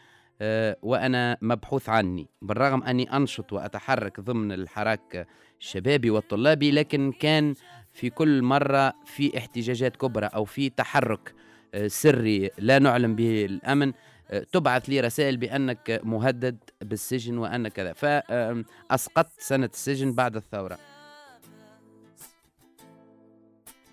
آه، 0.40 0.76
وأنا 0.82 1.38
مبحوث 1.42 1.88
عني. 1.88 2.28
بالرغم 2.42 2.82
أني 2.82 3.16
أنشط 3.16 3.52
وأتحرك 3.52 4.20
ضمن 4.20 4.52
الحراك 4.52 5.26
الشبابي 5.60 6.10
والطلابي 6.10 6.70
لكن 6.70 7.12
كان 7.12 7.54
في 7.92 8.10
كل 8.10 8.42
مرة 8.42 8.92
في 9.04 9.38
احتجاجات 9.38 9.96
كبرى 9.96 10.26
أو 10.26 10.44
في 10.44 10.70
تحرك 10.70 11.34
آه، 11.74 11.86
سري 11.86 12.50
لا 12.58 12.78
نعلم 12.78 13.16
به 13.16 13.44
الأمن 13.44 13.92
آه، 14.30 14.46
تبعث 14.52 14.88
لي 14.88 15.00
رسائل 15.00 15.36
بأنك 15.36 16.00
مهدد 16.04 16.58
بالسجن 16.80 17.38
وأن 17.38 17.68
كذا. 17.68 17.92
فأسقطت 17.92 19.40
سنة 19.40 19.70
السجن 19.74 20.12
بعد 20.12 20.36
الثورة. 20.36 20.78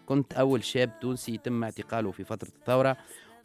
كنت 0.09 0.33
أول 0.33 0.63
شاب 0.63 0.99
تونسي 0.99 1.33
يتم 1.33 1.63
اعتقاله 1.63 2.11
في 2.11 2.23
فترة 2.23 2.47
الثورة 2.47 2.97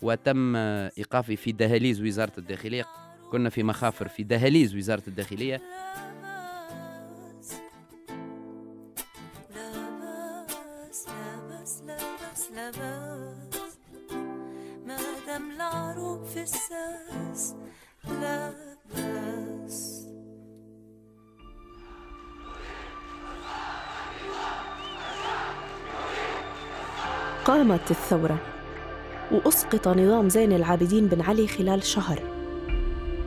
وتم 0.02 0.56
إيقافي 0.56 1.36
في 1.36 1.52
دهاليز 1.52 2.02
وزارة 2.02 2.32
الداخلية. 2.38 2.86
كنا 3.32 3.50
في 3.50 3.62
مخافر 3.62 4.08
في 4.08 4.22
دهاليز 4.22 4.76
وزارة 4.76 5.02
الداخلية. 5.08 5.62
قامت 27.44 27.90
الثورة 27.90 28.38
وأسقط 29.32 29.88
نظام 29.88 30.28
زين 30.28 30.52
العابدين 30.52 31.06
بن 31.06 31.20
علي 31.20 31.46
خلال 31.46 31.82
شهر. 31.82 32.22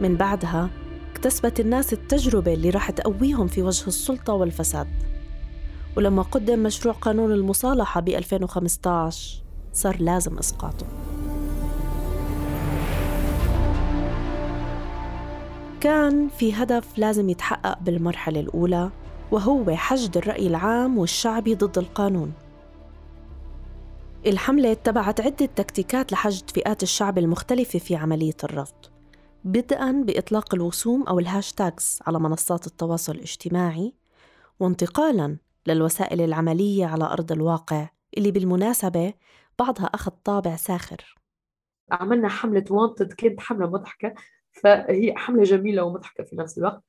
من 0.01 0.15
بعدها 0.15 0.69
اكتسبت 1.11 1.59
الناس 1.59 1.93
التجربة 1.93 2.53
اللي 2.53 2.69
راح 2.69 2.91
تقويهم 2.91 3.47
في 3.47 3.61
وجه 3.61 3.87
السلطة 3.87 4.33
والفساد. 4.33 4.87
ولما 5.97 6.21
قدم 6.21 6.63
مشروع 6.63 6.93
قانون 6.93 7.31
المصالحة 7.31 8.01
ب 8.01 8.09
2015 8.09 9.43
صار 9.73 9.97
لازم 9.99 10.37
إسقاطه. 10.37 10.85
كان 15.81 16.29
في 16.37 16.53
هدف 16.53 16.97
لازم 16.97 17.29
يتحقق 17.29 17.79
بالمرحلة 17.81 18.39
الأولى 18.39 18.89
وهو 19.31 19.75
حشد 19.75 20.17
الرأي 20.17 20.47
العام 20.47 20.97
والشعبي 20.97 21.55
ضد 21.55 21.77
القانون. 21.77 22.46
الحملة 24.27 24.71
اتبعت 24.71 25.21
عدة 25.21 25.45
تكتيكات 25.45 26.11
لحشد 26.11 26.49
فئات 26.49 26.83
الشعب 26.83 27.17
المختلفة 27.17 27.79
في 27.79 27.95
عملية 27.95 28.37
الرفض. 28.43 28.85
بدءا 29.43 29.91
بإطلاق 29.91 30.55
الوسوم 30.55 31.03
أو 31.03 31.19
الهاشتاغز 31.19 31.99
على 32.07 32.19
منصات 32.19 32.67
التواصل 32.67 33.15
الاجتماعي 33.15 33.93
وانتقالا 34.59 35.37
للوسائل 35.67 36.21
العملية 36.21 36.85
على 36.85 37.03
أرض 37.03 37.31
الواقع 37.31 37.89
اللي 38.17 38.31
بالمناسبة 38.31 39.13
بعضها 39.59 39.85
أخذ 39.85 40.11
طابع 40.23 40.55
ساخر. 40.55 41.15
عملنا 41.91 42.27
حملة 42.27 42.65
وانتد 42.69 43.13
كانت 43.13 43.39
حملة 43.39 43.69
مضحكة 43.69 44.13
فهي 44.51 45.13
حملة 45.17 45.43
جميلة 45.43 45.83
ومضحكة 45.83 46.23
في 46.23 46.35
نفس 46.35 46.57
الوقت. 46.57 46.83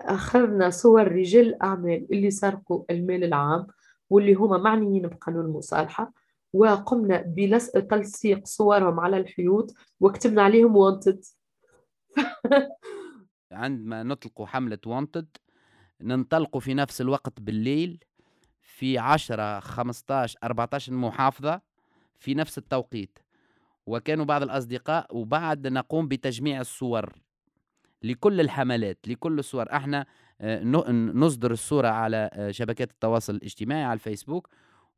أخذنا 0.00 0.70
صور 0.70 1.12
رجال 1.12 1.46
الأعمال 1.46 2.06
اللي 2.12 2.30
سرقوا 2.30 2.84
المال 2.90 3.24
العام 3.24 3.66
واللي 4.10 4.34
هما 4.34 4.58
معنيين 4.58 5.08
بقانون 5.08 5.44
المصالحة. 5.44 6.23
وقمنا 6.54 7.24
بتلصيق 7.26 8.46
صورهم 8.46 9.00
على 9.00 9.16
الحيوط 9.16 9.74
وكتبنا 10.00 10.42
عليهم 10.42 10.76
وانتد 10.76 11.24
عندما 13.52 14.02
نطلق 14.02 14.42
حملة 14.42 14.78
وانتد 14.86 15.28
ننطلق 16.00 16.58
في 16.58 16.74
نفس 16.74 17.00
الوقت 17.00 17.40
بالليل 17.40 18.04
في 18.60 18.98
10 18.98 19.60
15 19.60 20.38
14 20.44 20.92
محافظة 20.92 21.60
في 22.18 22.34
نفس 22.34 22.58
التوقيت. 22.58 23.18
وكانوا 23.86 24.24
بعض 24.24 24.42
الأصدقاء 24.42 25.16
وبعد 25.16 25.66
نقوم 25.66 26.08
بتجميع 26.08 26.60
الصور 26.60 27.12
لكل 28.02 28.40
الحملات 28.40 28.98
لكل 29.06 29.38
الصور. 29.38 29.72
إحنا 29.72 30.06
آه، 30.40 30.62
نصدر 30.92 31.50
الصورة 31.50 31.88
على 31.88 32.30
آه، 32.32 32.50
شبكات 32.50 32.90
التواصل 32.90 33.34
الاجتماعي 33.34 33.84
على 33.84 33.94
الفيسبوك 33.94 34.48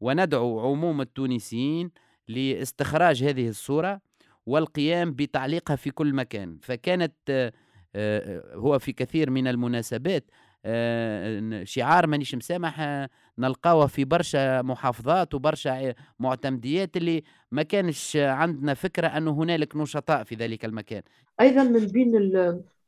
وندعو 0.00 0.60
عموم 0.60 1.00
التونسيين 1.00 1.90
لاستخراج 2.28 3.24
هذه 3.24 3.48
الصورة 3.48 4.00
والقيام 4.46 5.12
بتعليقها 5.12 5.76
في 5.76 5.90
كل 5.90 6.14
مكان. 6.14 6.58
فكانت 6.62 7.14
آه، 7.28 7.52
آه، 7.94 8.54
هو 8.54 8.78
في 8.78 8.92
كثير 8.92 9.30
من 9.30 9.46
المناسبات 9.46 10.24
آه، 10.64 11.64
شعار 11.64 12.06
مانيش 12.06 12.34
مسامح 12.34 13.06
نلقاوه 13.38 13.86
في 13.86 14.04
برشا 14.04 14.62
محافظات 14.62 15.34
وبرشا 15.34 15.94
معتمديات 16.18 16.96
اللي 16.96 17.22
ما 17.50 17.62
كانش 17.62 18.16
عندنا 18.16 18.74
فكرة 18.74 19.06
أنه 19.06 19.30
هنالك 19.30 19.76
نشطاء 19.76 20.24
في 20.24 20.34
ذلك 20.34 20.64
المكان. 20.64 21.02
أيضا 21.40 21.62
من 21.62 21.86
بين 21.86 22.12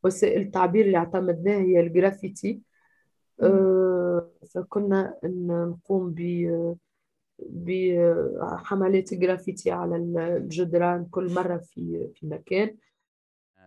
وسائل 0.05 0.41
التعبير 0.41 0.85
اللي 0.87 0.97
اعتمدناها 0.97 1.61
هي 1.61 1.81
الجرافيتي. 1.81 2.61
فكنا 4.55 5.15
نقوم 5.25 6.15
ب 6.15 6.21
بحملات 7.39 9.15
جرافيتي 9.15 9.71
على 9.71 9.97
الجدران 9.97 11.05
كل 11.11 11.35
مرة 11.35 11.57
في 11.57 12.11
في 12.15 12.27
مكان. 12.27 12.77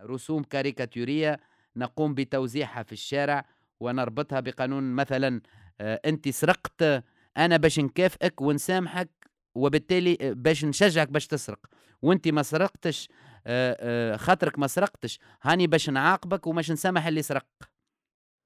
رسوم 0.04 0.44
كاريكاتورية 0.44 1.40
نقوم 1.76 2.14
بتوزيعها 2.14 2.84
في 2.84 2.92
الشارع 2.92 3.46
ونربطها 3.80 4.40
بقانون 4.40 4.84
مثلا 4.96 5.42
آه، 5.82 6.02
أنت 6.06 6.30
سرقت 6.30 7.04
أنا 7.38 7.58
باش 7.58 7.80
نكافئك 7.80 8.42
ونسامحك 8.42 9.10
وبالتالي 9.56 10.18
آه، 10.22 10.34
باش 10.34 10.66
نشجعك 10.66 11.08
باش 11.10 11.28
تسرق. 11.28 11.60
وأنت 12.02 12.28
ما 12.28 12.44
سرقتش 12.44 13.10
آه، 13.48 14.16
خاطرك 14.18 14.60
ما 14.60 14.68
سرقتش 14.68 15.20
هاني 15.42 15.68
باش 15.68 15.90
نعاقبك 15.90 16.48
وماش 16.48 16.72
نسامح 16.72 17.08
اللي 17.08 17.22
سرق. 17.22 17.46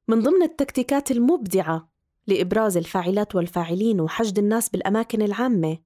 من 0.07 0.19
ضمن 0.19 0.43
التكتيكات 0.43 1.11
المبدعة 1.11 1.94
لإبراز 2.27 2.77
الفاعلات 2.77 3.35
والفاعلين 3.35 4.01
وحشد 4.01 4.39
الناس 4.39 4.69
بالأماكن 4.69 5.21
العامة. 5.21 5.77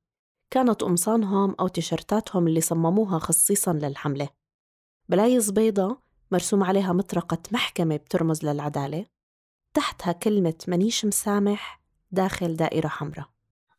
كانت 0.52 0.82
قمصانهم 0.82 1.56
أو 1.60 1.68
تيشرتاتهم 1.68 2.48
اللي 2.48 2.62
صمموها 2.62 3.20
خصيصا 3.20 3.74
للحملة. 3.74 4.30
بلايز 5.10 5.52
بيضة 5.52 6.02
مرسوم 6.32 6.64
عليها 6.64 6.94
مطرقة 6.94 7.38
محكمة 7.52 7.96
بترمز 7.96 8.46
للعدالة. 8.46 9.06
تحتها 9.74 10.12
كلمة 10.12 10.54
منيش 10.68 11.06
مسامح 11.06 11.82
داخل 12.12 12.56
دائرة 12.56 12.88
حمراء. 12.88 13.30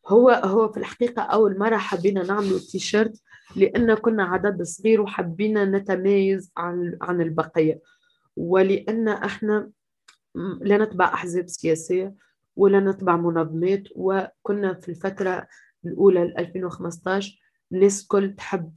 هو 0.06 0.30
هو 0.30 0.68
في 0.72 0.76
الحقيقة 0.76 1.22
أول 1.22 1.58
مرة 1.58 1.76
حبينا 1.76 2.22
نعمل 2.22 2.52
التيشيرت 2.52 3.22
لأن 3.56 3.94
كنا 3.94 4.24
عدد 4.24 4.62
صغير 4.62 5.00
وحبينا 5.00 5.64
نتميز 5.64 6.52
عن 6.56 6.98
عن 7.02 7.20
البقية. 7.20 7.80
ولأن 8.36 9.08
إحنا 9.08 9.70
لا 10.60 10.78
نتبع 10.78 11.04
أحزاب 11.04 11.48
سياسية. 11.48 12.14
ولا 12.60 12.80
نتبع 12.80 13.16
منظمات 13.16 13.82
وكنا 13.96 14.74
في 14.74 14.88
الفترة 14.88 15.46
الأولى 15.86 16.22
2015 16.22 17.38
الناس 17.72 18.06
كل 18.06 18.34
تحب 18.34 18.72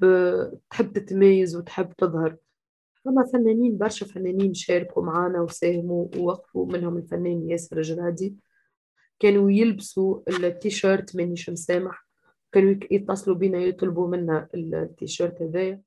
تحب 0.70 0.94
تتميز 0.94 1.56
وتحب 1.56 1.94
تظهر. 1.98 2.36
فما 3.06 3.25
فنانين 3.34 3.78
برشا 3.78 4.06
فنانين 4.06 4.54
شاركوا 4.54 5.04
معنا 5.04 5.42
وساهموا 5.42 6.08
ووقفوا 6.18 6.66
منهم 6.66 6.98
الفنان 6.98 7.50
ياسر 7.50 7.78
الجرادي. 7.78 8.36
كانوا 9.20 9.52
يلبسوا 9.52 10.22
التيشيرت 10.30 11.16
مانيش 11.16 11.50
مسامح 11.50 12.08
كانوا 12.52 12.75
يتصلوا 12.92 13.36
بينا 13.36 13.58
يطلبوا 13.58 14.08
منا 14.08 14.48
التيشيرت 14.56 15.42
هذايا. 15.42 15.82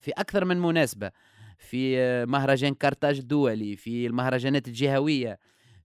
في 0.00 0.10
أكثر 0.10 0.44
من 0.44 0.60
مناسبة 0.60 1.10
في 1.58 1.96
مهرجان 2.26 2.74
كارتاج 2.74 3.18
الدولي 3.18 3.76
في 3.76 4.06
المهرجانات 4.06 4.68
الجهوية. 4.68 5.38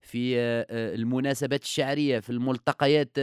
في 0.05 0.35
المناسبات 0.71 1.63
الشعرية 1.63 2.19
في 2.19 2.29
الملتقيات 2.29 3.17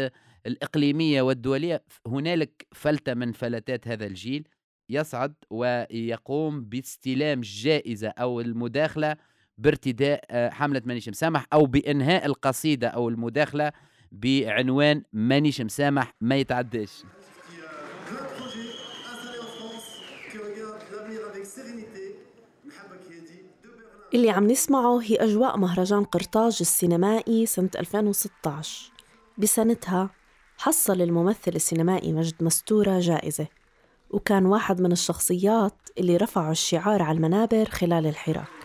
الإقليمية 0.46 1.22
والدولية. 1.22 1.84
هنالك 2.06 2.66
فلتة 2.72 3.14
من 3.14 3.32
فلتات 3.32 3.88
هذا 3.88 4.06
الجيل 4.06 4.48
يصعد 4.88 5.34
ويقوم 5.50 6.64
باستلام 6.64 7.38
الجائزة 7.38 8.08
أو 8.08 8.40
المداخلة 8.40 9.16
بارتداء 9.58 10.24
آه، 10.30 10.50
حملة 10.50 10.82
مانيش 10.84 11.08
مسامح 11.08 11.46
أو 11.52 11.66
بإنهاء 11.66 12.26
القصيدة 12.26 12.88
أو 12.88 13.08
المداخلة 13.08 13.72
بعنوان 14.12 15.02
مانيش 15.12 15.60
مسامح 15.60 16.14
ما 16.20 16.36
يتعداش. 16.36 17.02
اللي 24.14 24.30
عم 24.30 24.46
نسمعه 24.46 24.98
هي 25.02 25.16
أجواء 25.16 25.58
مهرجان 25.58 26.04
قرطاج 26.04 26.58
السينمائي 26.60 27.46
سنة 27.46 27.70
2016 27.78 28.92
بسنتها 29.38 30.10
حصل 30.58 31.02
الممثل 31.02 31.52
السينمائي 31.54 32.12
مجد 32.12 32.34
مستورة 32.40 33.00
جائزة 33.00 33.46
وكان 34.10 34.46
واحد 34.46 34.80
من 34.80 34.92
الشخصيات 34.92 35.88
اللي 35.98 36.16
رفعوا 36.16 36.50
الشعار 36.50 37.02
على 37.02 37.16
المنابر 37.16 37.64
خلال 37.64 38.06
الحراك. 38.06 38.61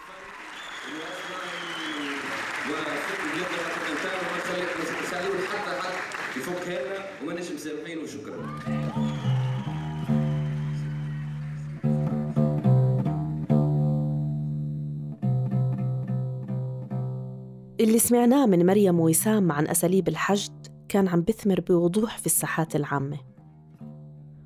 اللي 17.79 17.99
سمعناه 17.99 18.45
من 18.45 18.65
مريم 18.65 18.99
وسام 18.99 19.51
عن 19.51 19.67
أساليب 19.67 20.07
الحشد 20.07 20.67
كان 20.89 21.07
عم 21.07 21.21
بثمر 21.21 21.61
بوضوح 21.61 22.17
في 22.17 22.25
الساحات 22.25 22.75
العامة. 22.75 23.17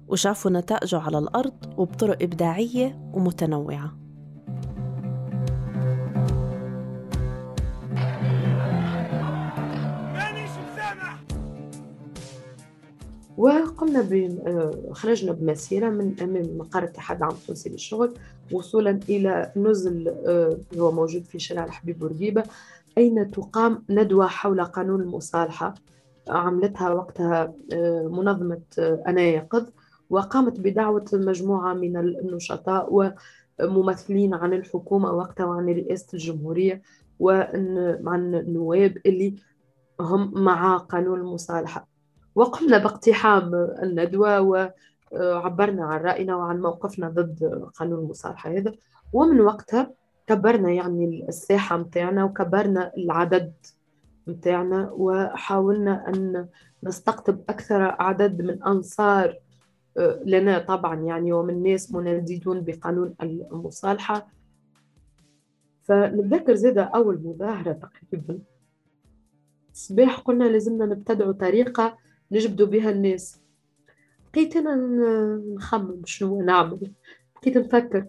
وشافوا 0.08 0.52
نتائجه 0.52 1.00
على 1.00 1.18
الأرض 1.18 1.74
وبطرق 1.78 2.18
إبداعية 2.22 3.12
ومتنوعة. 3.14 3.98
وقمنا 13.38 14.02
ب 14.02 14.40
خرجنا 14.94 15.32
بمسيرة 15.32 15.90
من 15.90 16.16
أمام 16.22 16.58
مقر 16.58 16.84
اتحاد 16.84 17.18
العام 17.18 17.32
التونسي 17.32 17.70
للشغل 17.70 18.14
وصولا 18.52 19.00
إلى 19.10 19.52
نزل 19.56 20.08
آه، 20.08 20.58
هو 20.78 20.92
موجود 20.92 21.26
في 21.26 21.40
شارع 21.40 21.66
الحبيب 21.66 22.00
بورقيبة. 22.00 22.44
أين 22.98 23.32
تقام 23.32 23.86
ندوة 23.90 24.28
حول 24.28 24.64
قانون 24.64 25.02
المصالحة؟ 25.02 25.74
عملتها 26.28 26.90
وقتها 26.90 27.54
آه، 27.74 28.08
منظمة 28.12 28.62
آه، 28.80 29.04
أنا 29.08 29.22
يقظ 29.22 29.70
وقامت 30.10 30.60
بدعوة 30.60 31.06
مجموعة 31.14 31.74
من 31.74 31.98
النشطاء 31.98 33.14
وممثلين 33.60 34.34
عن 34.34 34.54
الحكومة 34.54 35.12
وقتها 35.12 35.46
وعن 35.46 35.66
رئاسة 35.70 36.08
الجمهورية 36.14 36.82
وعن 37.20 38.36
النواب 38.36 38.98
اللي 39.06 39.36
هم 40.00 40.44
مع 40.44 40.78
قانون 40.78 41.20
المصالحة. 41.20 41.88
وقمنا 42.36 42.78
باقتحام 42.78 43.56
الندوة 43.84 44.42
وعبرنا 45.12 45.86
عن 45.86 46.00
رأينا 46.00 46.36
وعن 46.36 46.62
موقفنا 46.62 47.10
ضد 47.10 47.70
قانون 47.76 48.00
المصالحة 48.00 48.50
هذا. 48.50 48.74
ومن 49.14 49.42
وقتها 49.42 49.92
كبرنا 50.32 50.72
يعني 50.72 51.26
الساحة 51.30 51.78
متاعنا 51.78 52.24
وكبرنا 52.24 52.92
العدد 52.98 53.54
متاعنا 54.28 54.92
وحاولنا 54.92 56.10
أن 56.10 56.48
نستقطب 56.84 57.40
أكثر 57.50 57.82
عدد 57.82 58.42
من 58.42 58.64
أنصار 58.64 59.40
لنا 60.26 60.60
طبعا 60.60 60.96
يعني 60.96 61.34
ومن 61.34 61.64
ناس 61.64 61.92
مناددون 61.92 62.62
بقانون 62.62 63.16
المصالحة. 63.22 64.28
فنتذكر 65.84 66.56
زادة 66.56 66.84
أول 66.84 67.22
مظاهرة 67.24 67.72
تقريبا. 67.72 68.40
الصباح 69.72 70.20
قلنا 70.20 70.44
لازمنا 70.44 70.86
نبتدعوا 70.86 71.32
طريقة 71.32 71.98
نجبدوا 72.32 72.68
بها 72.68 72.90
الناس. 72.90 73.42
بقيت 74.34 74.56
أنا 74.56 74.76
نخمم 75.56 76.02
شنو 76.06 76.42
نعمل. 76.42 76.92
بقيت 77.36 77.58
نفكر 77.58 78.06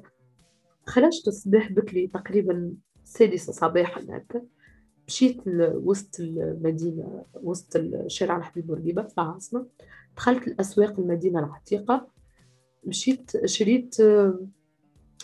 خرجت 0.86 1.28
الصباح 1.28 1.72
بكري 1.72 2.06
تقريبا 2.06 2.72
السادسة 3.02 3.52
صباحا 3.52 4.00
هكا 4.08 4.42
مشيت 5.08 5.42
وسط 5.74 6.20
المدينة 6.20 7.24
وسط 7.34 7.80
شارع 8.06 8.36
الحبيب 8.36 8.66
بورقيبة 8.66 9.02
في 9.02 9.14
العاصمة 9.18 9.66
دخلت 10.16 10.48
الأسواق 10.48 11.00
المدينة 11.00 11.38
العتيقة. 11.38 12.08
مشيت 12.84 13.46
شريت 13.46 14.00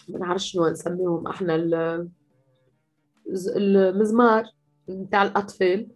ما 0.09 0.19
نعرفش 0.19 0.53
شنو 0.53 0.69
نسميهم 0.69 1.27
إحنا 1.27 1.57
المزمار 3.57 4.45
نتاع 4.91 5.23
الأطفال. 5.23 5.89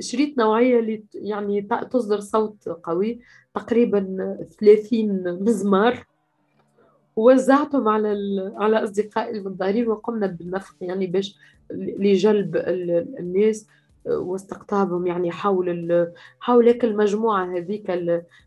شريت 0.00 0.38
نوعية 0.38 0.78
اللي 0.78 1.04
يعني 1.14 1.68
تصدر 1.90 2.20
صوت 2.20 2.68
قوي. 2.68 3.20
تقريبا 3.54 4.36
30 4.60 5.42
مزمار. 5.42 6.06
ووزعتهم 7.16 7.88
على 7.88 8.08
على 8.56 8.84
أصدقائي 8.84 9.38
المنظارين 9.38 9.88
وقمنا 9.88 10.26
بالنفخ 10.26 10.76
يعني 10.80 11.06
باش 11.06 11.38
لجلب 11.70 12.56
الناس 13.18 13.66
واستقطابهم 14.06 15.06
يعني 15.06 15.30
حول 15.30 16.12
حول 16.40 16.66
هيك 16.66 16.84
المجموعة 16.84 17.56
هذيك 17.56 17.86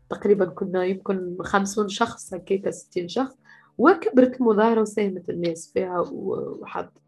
تقريبا 0.10 0.46
كنا 0.46 0.86
يمكن 0.86 1.38
خمسون 1.42 1.88
شخص 1.88 2.34
هكاك 2.34 2.70
ستين 2.70 3.08
شخص 3.08 3.36
وكبرت 3.78 4.42
المظاهرة 4.42 4.82
وساهمت 4.82 5.30
الناس 5.30 5.72
فيها 5.74 6.00
وحط 6.12 7.02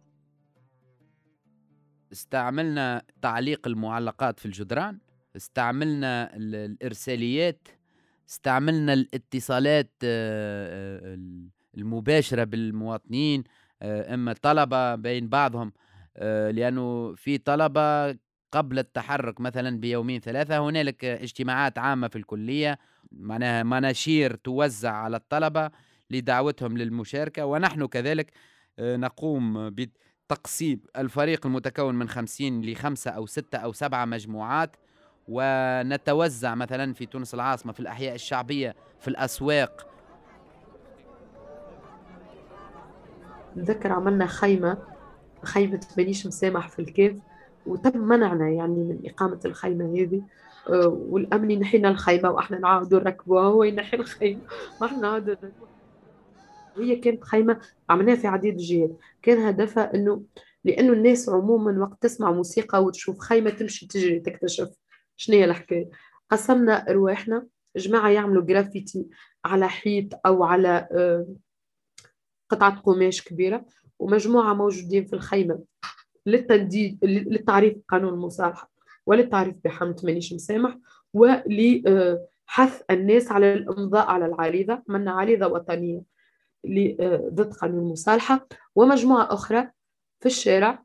استعملنا 2.11 3.01
تعليق 3.21 3.67
المعلقات 3.67 4.39
في 4.39 4.45
الجدران 4.45 4.99
استعملنا 5.35 6.35
الإرساليات 6.35 7.67
استعملنا 8.31 8.93
الاتصالات 8.93 9.91
آه، 10.03 10.99
آه، 11.13 11.19
المباشرة 11.77 12.43
بالمواطنين 12.43 13.43
آه، 13.81 14.13
إما 14.13 14.33
طلبة 14.33 14.95
بين 14.95 15.29
بعضهم 15.29 15.73
لأنه 16.51 17.15
في 17.15 17.37
طلبة 17.37 18.11
قبل 18.51 18.79
التحرك 18.79 19.41
مثلا 19.41 19.79
بيومين 19.79 20.19
ثلاثة 20.19 20.69
هنالك 20.69 21.05
اجتماعات 21.05 21.77
عامة 21.77 22.07
في 22.07 22.15
الكلية 22.15 22.79
معناها 23.11 23.63
مناشير 23.63 24.35
توزع 24.35 24.91
على 24.91 25.17
الطلبة 25.17 25.71
لدعوتهم 26.09 26.77
للمشاركة 26.77 27.45
ونحن 27.45 27.85
كذلك 27.85 28.31
نقوم 28.79 29.69
بتقسيم 29.69 30.81
الفريق 30.97 31.45
المتكون 31.45 31.95
من 31.95 32.09
خمسين 32.09 32.61
لخمسة 32.61 33.11
أو 33.11 33.25
ستة 33.25 33.57
أو 33.57 33.73
سبعة 33.73 34.05
مجموعات 34.05 34.75
ونتوزع 35.27 36.55
مثلا 36.55 36.93
في 36.93 37.05
تونس 37.05 37.33
العاصمة 37.33 37.73
في 37.73 37.79
الأحياء 37.79 38.15
الشعبية 38.15 38.75
في 38.99 39.07
الأسواق. 39.07 39.87
نذكر 43.55 43.91
عملنا 43.91 44.25
خيمة 44.25 44.77
خيمة 45.43 45.87
بنيش 45.97 46.27
مسامح 46.27 46.69
في 46.69 46.79
الكيف 46.79 47.15
وتم 47.65 47.99
منعنا 47.99 48.49
يعني 48.49 48.75
من 48.75 48.99
إقامة 49.05 49.39
الخيمة 49.45 49.85
هذه. 49.85 50.21
آه، 50.69 50.87
والأمن 50.87 51.51
ينحينا 51.51 51.89
الخيمة 51.89 52.29
وإحنا 52.31 52.59
نعاودوا 52.59 52.99
نركبوها 52.99 53.43
هو 53.43 53.63
ينحي 53.63 53.97
الخيمة. 53.97 54.41
وإحنا 54.81 54.97
نعاودوا 54.97 55.35
هي 56.77 56.95
كانت 56.95 57.23
خيمة 57.23 57.59
عملناها 57.89 58.15
في 58.15 58.27
عديد 58.27 58.53
الجهات. 58.53 58.91
كان 59.21 59.37
هدفها 59.37 59.93
إنه 59.95 60.23
لأنه 60.63 60.93
الناس 60.93 61.29
عموما 61.29 61.81
وقت 61.81 62.01
تسمع 62.01 62.31
موسيقى 62.31 62.83
وتشوف 62.83 63.19
خيمة 63.19 63.49
تمشي 63.49 63.87
تجري 63.87 64.19
تكتشف. 64.19 64.80
شنو 65.21 65.35
هي 65.35 65.45
الحكاية؟ 65.45 65.89
قسمنا 66.31 66.85
رواحنا 66.89 67.47
جماعة 67.75 68.09
يعملوا 68.09 68.43
جرافيتي 68.43 69.07
على 69.45 69.69
حيط 69.69 70.09
أو 70.25 70.43
على 70.43 70.87
آه، 70.91 71.27
قطعة 72.49 72.79
قماش 72.79 73.21
كبيرة 73.21 73.65
ومجموعة 73.99 74.53
موجودين 74.53 75.05
في 75.05 75.13
الخيمة 75.13 75.63
للتنديد 76.25 77.05
للتعريف 77.05 77.77
بقانون 77.77 78.13
المصالحة 78.13 78.71
وللتعريف 79.05 79.55
بحمد 79.63 80.05
مانيش 80.05 80.33
مسامح 80.33 80.77
ولحث 81.13 82.81
الناس 82.91 83.31
على 83.31 83.53
الإمضاء 83.53 84.07
على 84.07 84.25
العريضة 84.25 84.83
عملنا 84.89 85.11
عريضة 85.11 85.47
وطنية 85.47 86.01
آه، 86.99 87.29
ضد 87.33 87.53
قانون 87.53 87.79
المصالحة 87.79 88.47
ومجموعة 88.75 89.33
أخرى 89.33 89.71
في 90.19 90.25
الشارع 90.25 90.83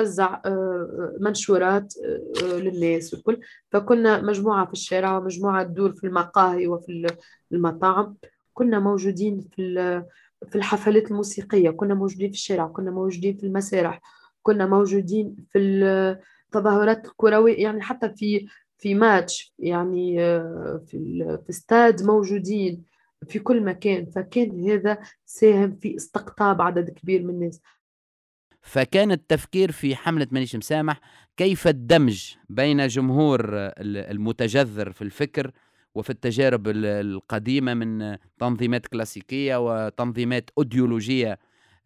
وزع 0.00 0.40
آه، 0.46 1.16
منشورات 1.20 1.94
آه، 2.42 2.58
للناس 2.58 3.14
والكل. 3.14 3.40
فكنا 3.72 4.22
مجموعة 4.22 4.66
في 4.66 4.72
الشارع 4.72 5.18
ومجموعة 5.18 5.62
تدور 5.62 5.92
في 5.92 6.06
المقاهي 6.06 6.66
وفي 6.66 7.06
المطاعم. 7.52 8.16
كنا 8.54 8.78
موجودين 8.78 9.40
في 9.40 10.02
في 10.48 10.56
الحفلات 10.56 11.10
الموسيقية. 11.10 11.70
كنا 11.70 11.94
موجودين 11.94 12.30
في 12.30 12.36
الشارع 12.36 12.66
كنا 12.66 12.90
موجودين 12.90 13.36
في 13.36 13.46
المسارح. 13.46 14.00
كنا 14.42 14.66
موجودين 14.66 15.36
في 15.52 15.58
التظاهرات 15.58 17.06
الكروية 17.06 17.62
يعني 17.62 17.82
حتى 17.82 18.10
في 18.16 18.46
في 18.78 18.94
ماتش 18.94 19.54
يعني 19.58 20.24
آه، 20.24 20.82
في 20.86 21.38
في 21.44 21.50
استاد 21.50 22.02
موجودين 22.02 22.84
في 23.28 23.38
كل 23.38 23.64
مكان. 23.64 24.06
فكان 24.06 24.70
هذا 24.70 24.98
ساهم 25.26 25.76
في 25.76 25.96
استقطاب 25.96 26.62
عدد 26.62 26.90
كبير 26.90 27.22
من 27.22 27.34
الناس. 27.34 27.60
فكان 28.70 29.12
التفكير 29.12 29.72
في 29.72 29.96
حملة 29.96 30.26
مانيش 30.30 30.56
مسامح 30.56 31.00
كيف 31.36 31.68
الدمج 31.68 32.34
بين 32.48 32.86
جمهور 32.86 33.40
المتجذر 33.80 34.92
في 34.92 35.02
الفكر 35.02 35.50
وفي 35.94 36.10
التجارب 36.10 36.68
القديمة 36.68 37.74
من 37.74 38.16
تنظيمات 38.38 38.86
كلاسيكية 38.86 39.56
وتنظيمات 39.56 40.50
أوديولوجية 40.58 41.38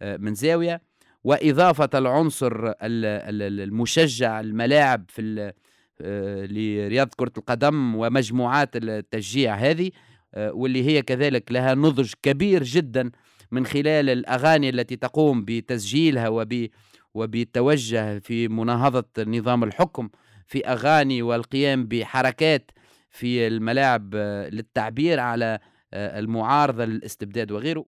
آه، 0.03 0.17
من 0.17 0.35
زاوية 0.35 0.83
وإضافة 1.25 1.91
العنصر 1.95 2.73
المشجع 2.83 4.41
الملاعب 4.41 5.05
في 5.09 5.53
آه، 6.01 6.47
لرياضة 6.47 7.11
كرة 7.17 7.33
القدم 7.39 7.95
ومجموعات 7.95 8.77
التشجيع 8.77 9.55
هذه 9.55 9.91
آه، 10.35 10.53
واللي 10.53 10.85
هي 10.85 11.03
كذلك 11.03 11.53
لها 11.53 11.75
نضج 11.75 12.13
كبير 12.23 12.63
جدا 12.63 13.11
من 13.51 13.67
خلال 13.67 14.11
الأغاني 14.11 14.69
التي 14.69 14.97
تقوم 14.97 15.45
بتسجيلها 15.45 16.29
وب 16.29 16.69
وبالتوجه 17.15 18.19
في 18.19 18.49
مناهضة 18.49 19.05
نظام 19.19 19.65
الحكم 19.65 20.09
في 20.47 20.67
أغاني 20.67 21.23
والقيام 21.23 21.87
بحركات 21.87 22.71
في 23.11 23.47
الملاعب 23.47 24.15
للتعبير 24.53 25.21
على 25.21 25.59
المعارضة 25.95 26.85
للاستبداد 26.85 27.53
وغيره. 27.53 27.85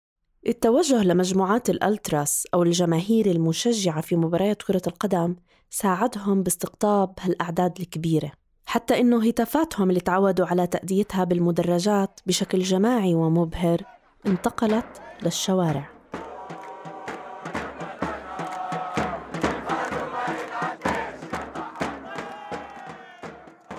التوجه 0.46 1.02
لمجموعات 1.02 1.70
الألتراس 1.70 2.46
أو 2.54 2.62
الجماهير 2.62 3.26
المشجعة 3.26 4.00
في 4.00 4.16
مباريات 4.16 4.62
كرة 4.62 4.82
القدم 4.86 5.36
ساعدهم 5.70 6.42
باستقطاب 6.42 7.14
هالأعداد 7.20 7.80
الكبيرة 7.80 8.32
حتى 8.66 9.00
إنه 9.00 9.28
هتافاتهم 9.28 9.88
اللي 9.90 10.00
تعودوا 10.00 10.46
على 10.46 10.66
تأديتها 10.66 11.24
بالمدرجات 11.24 12.20
بشكل 12.26 12.58
جماعي 12.58 13.14
ومبهر 13.14 13.95
انتقلت 14.26 15.02
للشوارع. 15.22 15.88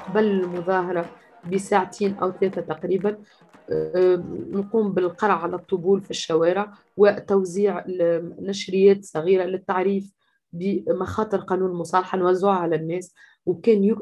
قبل 0.08 0.24
المظاهرة 0.26 1.06
بساعتين 1.54 2.16
أو 2.16 2.32
ثلاثة 2.32 2.62
تقريبا 2.62 3.18
آه، 3.70 4.24
نقوم 4.52 4.94
بالقرع 4.94 5.34
على 5.44 5.56
الطبول 5.56 6.02
في 6.02 6.12
الشوارع 6.12 6.74
وتوزيع 6.98 7.84
نشريات 8.40 9.06
صغيرة 9.06 9.44
للتعريف 9.44 10.14
بمخاطر 10.54 11.38
قانون 11.38 11.72
المصالحة 11.72 12.18
نوزعها 12.18 12.56
على 12.56 12.76
الناس. 12.76 13.14
وكان 13.46 13.96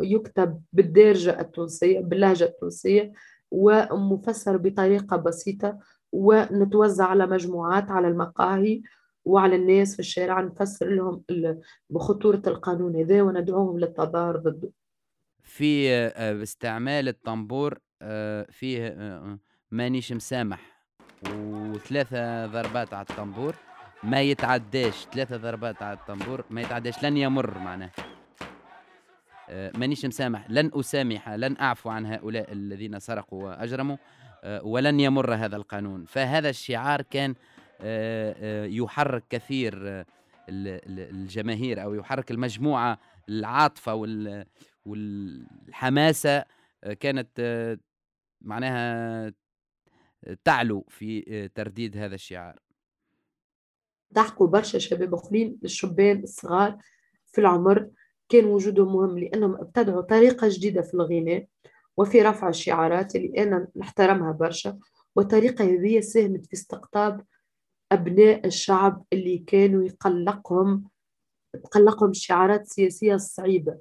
يكتب 0.00 0.60
بالدارجة 0.72 1.40
التونسية 1.40 2.00
باللهجة 2.00 2.44
التونسية 2.44 3.12
ومفسر 3.50 4.56
بطريقة 4.56 5.16
بسيطة 5.16 5.78
ونتوزع 6.12 7.04
على 7.04 7.26
مجموعات 7.26 7.90
على 7.90 8.08
المقاهي 8.08 8.82
وعلى 9.24 9.56
الناس 9.56 9.94
في 9.94 10.00
الشارع 10.00 10.40
نفسر 10.40 10.88
لهم 10.88 11.22
بخطورة 11.90 12.42
القانون 12.46 12.96
هذا 12.96 13.22
وندعوهم 13.22 13.78
للتظاهر 13.78 14.36
ضده. 14.36 14.70
في 15.42 15.90
آه، 15.92 16.42
استعمال 16.42 17.08
الطنبور 17.08 17.78
آه، 18.02 18.46
فيه 18.50 18.86
آه، 18.86 19.38
مانيش 19.70 20.12
مسامح. 20.12 20.84
وثلاثة 21.34 22.46
ضربات 22.46 22.94
على 22.94 23.06
الطنبور 23.10 23.54
ما 24.02 24.20
يتعداش. 24.20 25.06
ثلاثة 25.12 25.36
ضربات 25.36 25.82
على 25.82 25.98
الطنبور 25.98 26.44
ما 26.50 26.60
يتعداش 26.60 27.04
لن 27.04 27.16
يمر 27.16 27.58
معناه. 27.58 27.90
مانيش 29.50 30.06
مسامح. 30.06 30.50
لن 30.50 30.70
أسامح 30.74 31.28
لن 31.28 31.56
أعفو 31.60 31.90
عن 31.90 32.06
هؤلاء 32.06 32.52
الذين 32.52 32.98
سرقوا 32.98 33.44
وأجرموا 33.44 33.96
آه، 34.44 34.64
ولن 34.64 35.00
يمر 35.00 35.34
هذا 35.34 35.56
القانون. 35.56 36.04
فهذا 36.04 36.50
الشعار 36.50 37.02
كان 37.02 37.34
آه، 37.80 38.34
آه، 38.38 38.66
يحرك 38.66 39.24
كثير 39.30 40.04
الجماهير 40.48 41.82
أو 41.82 41.94
يحرك 41.94 42.30
المجموعة 42.30 42.98
العاطفة 43.28 43.94
والحماسة 44.84 46.44
كانت 47.00 47.28
معناها 48.40 49.32
تعلو 50.44 50.84
في 50.88 51.48
ترديد 51.54 51.96
هذا 51.96 52.14
الشعار. 52.14 52.58
ضحكوا 54.14 54.46
برشا 54.46 54.78
شباب 54.78 55.14
أخرين 55.14 55.58
الشبان 55.64 56.22
الصغار 56.22 56.78
في 57.32 57.40
العمر. 57.40 57.88
كان 58.28 58.44
وجودهم 58.44 58.92
مهم 58.92 59.18
لأنهم 59.18 59.54
ابتدعوا 59.54 60.00
طريقة 60.02 60.48
جديدة 60.50 60.82
في 60.82 60.94
الغناء 60.94 61.46
وفي 61.96 62.22
رفع 62.22 62.48
الشعارات 62.48 63.16
اللي 63.16 63.42
أنا 63.42 63.68
نحترمها 63.76 64.32
برشا 64.32 64.78
والطريقة 65.16 65.64
هذه 65.64 66.00
ساهمت 66.00 66.46
في 66.46 66.52
استقطاب 66.52 67.24
أبناء 67.92 68.46
الشعب 68.46 69.04
اللي 69.12 69.38
كانوا 69.38 69.84
يقلقهم 69.84 70.84
تقلقهم 71.64 72.10
الشعارات 72.10 72.60
السياسية 72.60 73.14
الصعيبة. 73.14 73.78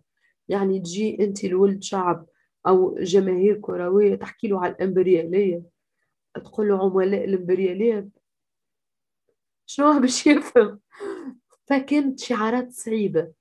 يعني 0.50 0.80
تجي 0.80 1.24
أنت 1.24 1.44
لولد 1.46 1.84
شعب 1.84 2.26
أو 2.68 2.98
جماهير 3.00 3.56
كروية 3.58 4.16
تحكي 4.16 4.48
له 4.48 4.62
على 4.62 4.74
الإمبريالية 4.74 5.64
تقول 6.36 6.70
له 6.70 6.80
عملاء 6.84 7.26
الإمبريالية 7.26 8.10
شنو 9.66 10.00
باش 10.02 10.28
يفهم؟ 10.28 10.80
فكانت 11.66 12.20
شعارات 12.20 12.72
صعيبة. 12.72 13.32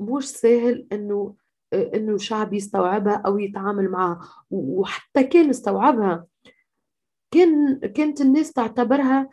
مش 0.00 0.28
سهل 0.28 0.86
أنه 0.92 1.34
إنه 1.74 2.18
شعب 2.18 2.54
يستوعبها 2.54 3.22
أو 3.26 3.38
يتعامل 3.38 3.88
معها. 3.88 4.20
وحتى 4.50 5.24
كان 5.24 5.50
استوعبها. 5.50 6.26
كان 7.30 7.78
كانت 7.78 8.20
الناس 8.20 8.52
تعتبرها 8.52 9.28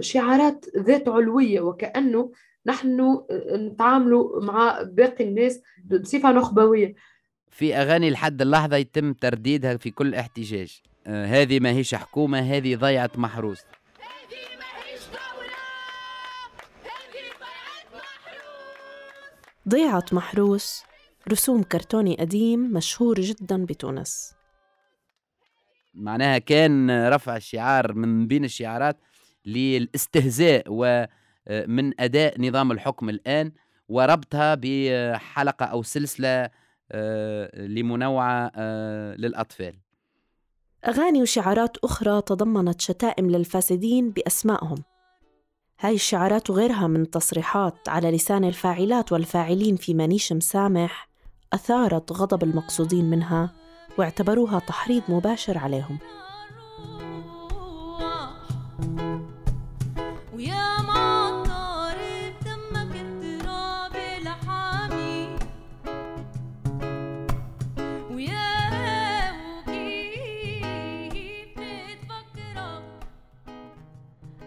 شعارات 0.00 0.66
ذات 0.76 1.08
علوية. 1.08 1.60
وكأنه 1.60 2.32
نحن 2.66 3.20
نتعاملوا 3.52 4.44
مع 4.44 4.82
باقي 4.82 5.24
الناس 5.24 5.62
بصفة 5.84 6.32
نخبوية. 6.32 6.94
في 7.50 7.74
أغاني 7.74 8.10
لحد 8.10 8.42
اللحظة 8.42 8.76
يتم 8.76 9.12
ترديدها 9.12 9.76
في 9.76 9.90
كل 9.90 10.14
احتجاج. 10.14 10.82
هذه 11.06 11.60
ما 11.60 11.70
هيش 11.70 11.94
حكومة 11.94 12.38
هذه 12.38 12.76
ضيعة 12.76 13.10
محروس. 13.16 13.60
ضيعة 19.68 20.04
محروس 20.12 20.82
رسوم 21.32 21.62
كرتوني 21.62 22.16
قديم 22.20 22.72
مشهور 22.72 23.20
جدا 23.20 23.64
بتونس. 23.64 24.34
معناها 25.94 26.38
كان 26.38 27.08
رفع 27.08 27.36
الشعار 27.36 27.92
من 27.92 28.26
بين 28.26 28.44
الشعارات 28.44 28.96
للاستهزاء 29.46 30.64
ومن 30.68 32.00
أداء 32.00 32.40
نظام 32.40 32.72
الحكم 32.72 33.08
الآن 33.08 33.52
وربطها 33.88 34.54
بحلقة 34.62 35.66
أو 35.66 35.82
سلسلة 35.82 36.50
آه، 36.92 37.66
لمنوعة 37.66 38.52
آه، 38.56 39.14
للأطفال. 39.14 39.74
أغاني 40.88 41.22
وشعارات 41.22 41.76
أخرى 41.76 42.22
تضمنت 42.22 42.80
شتائم 42.80 43.30
للفاسدين 43.30 44.10
بأسمائهم. 44.10 44.84
هاي 45.80 45.94
الشعارات 45.94 46.50
وغيرها 46.50 46.86
من 46.86 47.10
تصريحات 47.10 47.88
على 47.88 48.10
لسان 48.10 48.44
الفاعلات 48.44 49.12
والفاعلين 49.12 49.76
في 49.76 49.94
منيش 49.94 50.32
مسامح 50.32 51.08
أثارت 51.52 52.12
غضب 52.12 52.42
المقصودين 52.42 53.10
منها 53.10 53.52
واعتبروها 53.98 54.58
تحريض 54.58 55.02
مباشر 55.08 55.58
عليهم. 55.58 55.98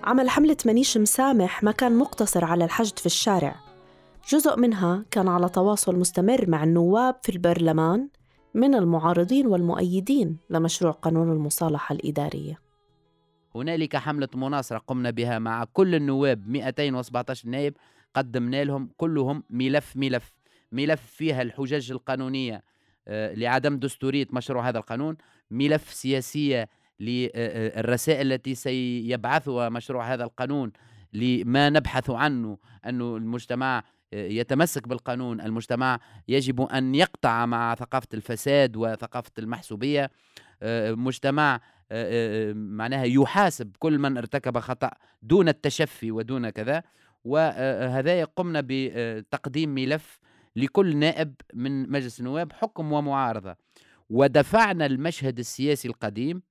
عمل 0.04 0.30
حملة 0.30 0.58
منيش 0.66 0.98
مسامح 0.98 1.64
ما 1.64 1.72
كان 1.72 1.98
مقتصر 1.98 2.46
على 2.46 2.66
الحشد 2.66 3.00
في 3.00 3.06
الشارع. 3.06 3.56
جزء 4.30 4.60
منها 4.60 5.06
كان 5.12 5.28
على 5.28 5.50
تواصل 5.50 5.96
مستمر 5.96 6.50
مع 6.50 6.64
النواب 6.64 7.16
في 7.24 7.30
البرلمان 7.32 8.10
من 8.54 8.76
المعارضين 8.76 9.48
والمؤيدين 9.48 10.38
لمشروع 10.50 10.92
قانون 10.92 11.32
المصالحة 11.32 11.96
الإدارية. 11.96 12.60
هنالك 13.56 13.96
حملة 13.96 14.28
مناصرة 14.36 14.78
قمنا 14.78 15.10
بها 15.10 15.40
مع 15.40 15.64
كل 15.74 15.96
النواب 15.96 16.48
217 16.48 17.50
نائب 17.50 17.74
قدمنا 18.14 18.64
لهم 18.64 18.90
كلهم 18.98 19.44
ملف 19.50 19.94
ملف 19.96 20.34
ملف 20.72 21.02
فيها 21.02 21.42
الحجج 21.42 21.92
القانونية 21.92 22.64
آه، 23.08 23.34
لعدم 23.34 23.80
دستورية 23.80 24.28
مشروع 24.32 24.70
هذا 24.70 24.78
القانون 24.78 25.18
ملف 25.52 25.94
سياسية 25.94 26.70
للرسائل 27.02 28.34
التي 28.34 28.56
سيبعثها 28.56 29.70
مشروع 29.70 30.14
هذا 30.14 30.24
القانون 30.24 30.72
لما 31.14 31.70
نبحث 31.70 32.10
عنه 32.10 32.58
أن 32.86 33.02
المجتمع 33.02 33.84
يتمسك 34.14 34.88
بالقانون 34.88 35.42
المجتمع 35.42 36.00
يجب 36.28 36.62
أن 36.62 36.96
يقطع 36.96 37.46
مع 37.46 37.76
ثقافة 37.76 38.08
الفساد 38.14 38.78
وثقافة 38.78 39.32
المحسوبية. 39.40 40.12
مجتمع 40.92 41.62
معناها 42.54 43.04
يحاسب 43.04 43.76
كل 43.80 44.00
من 44.00 44.18
ارتكب 44.18 44.60
خطأ 44.60 44.92
دون 45.22 45.50
التشفي 45.50 46.12
ودون 46.12 46.50
كذا. 46.50 46.84
وهذا 47.26 48.24
قمنا 48.24 48.64
بتقديم 48.68 49.70
ملف 49.70 50.20
لكل 50.56 50.98
نائب 50.98 51.34
من 51.54 51.92
مجلس 51.92 52.20
النواب 52.20 52.54
حكم 52.54 52.92
ومعارضة. 52.92 53.56
ودفعنا 54.10 54.86
المشهد 54.86 55.40
السياسي 55.40 55.88
القديم 55.88 56.42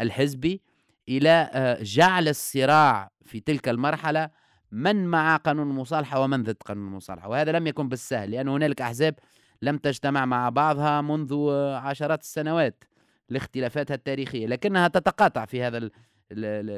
الحزبي 0.00 0.60
إلى 1.08 1.50
آه، 1.52 1.82
جعل 1.82 2.28
الصراع 2.28 3.10
في 3.24 3.40
تلك 3.40 3.68
المرحلة 3.68 4.30
من 4.72 5.06
مع 5.06 5.36
قانون 5.36 5.70
المصالحه 5.70 6.20
ومن 6.20 6.42
ضد 6.42 6.56
قانون 6.64 6.86
المصالحه 6.86 7.28
وهذا 7.28 7.52
لم 7.52 7.66
يكن 7.66 7.88
بالسهل 7.88 8.30
لأن 8.30 8.48
هنالك 8.48 8.80
أحزاب 8.80 9.14
لم 9.62 9.76
تجتمع 9.76 10.26
مع 10.26 10.48
بعضها 10.48 11.00
منذ 11.00 11.50
عشرات 11.74 12.22
السنوات 12.22 12.84
لاختلافاتها 13.28 13.94
التاريخية 13.94 14.46
لكنها 14.46 14.88
تتقاطع 14.88 15.44
في 15.44 15.62
هذا 15.62 15.90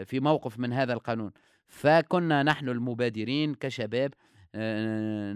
في 0.04 0.20
موقف 0.20 0.58
من 0.58 0.72
هذا 0.72 0.92
القانون. 0.92 1.30
فكنا 1.68 2.42
نحن 2.42 2.68
المبادرين 2.68 3.54
كشباب 3.54 4.14
آه، 4.54 5.32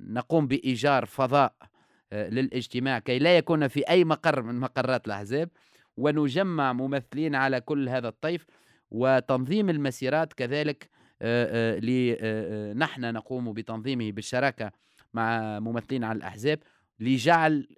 نقوم 0.00 0.46
بإيجار 0.46 1.06
فضاء 1.06 1.54
آه، 2.12 2.28
للاجتماع 2.28 2.98
كي 2.98 3.18
لا 3.18 3.36
يكون 3.36 3.68
في 3.68 3.80
أي 3.80 4.04
مقر 4.04 4.42
من 4.42 4.60
مقرات 4.60 5.06
الأحزاب. 5.06 5.48
ونجمع 5.96 6.72
ممثلين 6.72 7.34
على 7.34 7.60
كل 7.60 7.88
هذا 7.88 8.08
الطيف 8.08 8.46
وتنظيم 8.90 9.70
المسيرات 9.70 10.32
كذلك 10.32 10.88
نحن 12.76 13.12
نقوم 13.14 13.52
بتنظيمه 13.52 14.12
بالشراكة 14.12 14.72
مع 15.14 15.58
ممثلين 15.60 16.04
على 16.04 16.16
الأحزاب 16.16 16.58
لجعل 17.00 17.68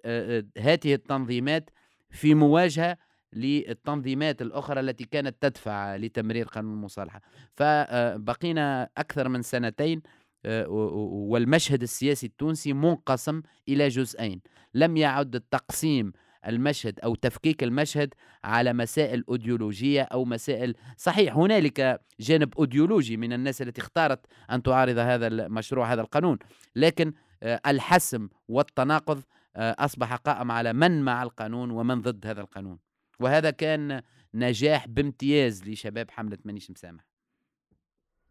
هذه 0.57 0.93
التنظيمات 0.93 1.69
في 2.09 2.33
مواجهة 2.33 2.97
للتنظيمات 3.33 4.41
الأخرى 4.41 4.79
التي 4.79 5.03
كانت 5.03 5.35
تدفع 5.41 5.95
لتمرير 5.95 6.47
قانون 6.47 6.73
المصالحة. 6.73 7.21
فبقينا 7.53 8.89
أكثر 8.97 9.29
من 9.29 9.41
سنتين 9.41 10.01
والمشهد 10.45 11.81
السياسي 11.81 12.25
التونسي 12.27 12.73
منقسم 12.73 13.41
إلى 13.69 13.87
جزئين. 13.87 14.41
لم 14.73 14.97
يعد 14.97 15.35
التقسيم 15.35 16.13
المشهد 16.47 16.99
أو 16.99 17.15
تفكيك 17.15 17.63
المشهد 17.63 18.13
على 18.43 18.73
مسائل 18.73 19.23
أيديولوجية 19.31 20.01
أو 20.01 20.25
مسائل 20.25 20.75
صحيح 20.97 21.37
هنالك 21.37 22.01
جانب 22.19 22.59
أيديولوجي 22.59 23.17
من 23.17 23.33
الناس 23.33 23.61
التي 23.61 23.81
اختارت 23.81 24.19
أن 24.51 24.63
تعارض 24.63 24.97
هذا 24.97 25.27
المشروع 25.27 25.93
هذا 25.93 26.01
القانون 26.01 26.37
لكن 26.75 27.13
آه، 27.43 27.61
الحسم 27.67 28.29
والتناقض 28.47 29.21
آه، 29.55 29.75
أصبح 29.79 30.15
قائم 30.15 30.51
على 30.51 30.73
من 30.73 31.01
مع 31.01 31.23
القانون 31.23 31.71
ومن 31.71 32.01
ضد 32.01 32.27
هذا 32.27 32.41
القانون. 32.41 32.79
وهذا 33.19 33.51
كان 33.51 34.01
نجاح 34.33 34.87
بامتياز 34.87 35.63
لشباب 35.63 36.11
حملة 36.11 36.37
منيش 36.45 36.71
مسامح 36.71 37.05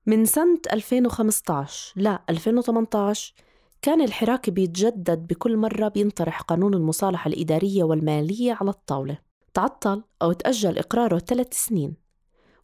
من 0.06 0.24
سنة 0.24 0.60
2015 0.72 1.92
لا 1.96 2.22
2018 2.30 3.34
كان 3.84 4.00
الحراك 4.00 4.50
بيتجدد 4.50 5.26
بكل 5.26 5.56
مرة 5.56 5.88
بينطرح 5.88 6.40
قانون 6.40 6.74
المصالحة 6.74 7.28
الإدارية 7.28 7.84
والمالية 7.84 8.52
على 8.60 8.70
الطاولة. 8.70 9.18
تعطل 9.54 10.02
أو 10.22 10.32
تأجل 10.32 10.78
إقراره 10.78 11.18
ثلاث 11.18 11.52
سنين. 11.52 11.94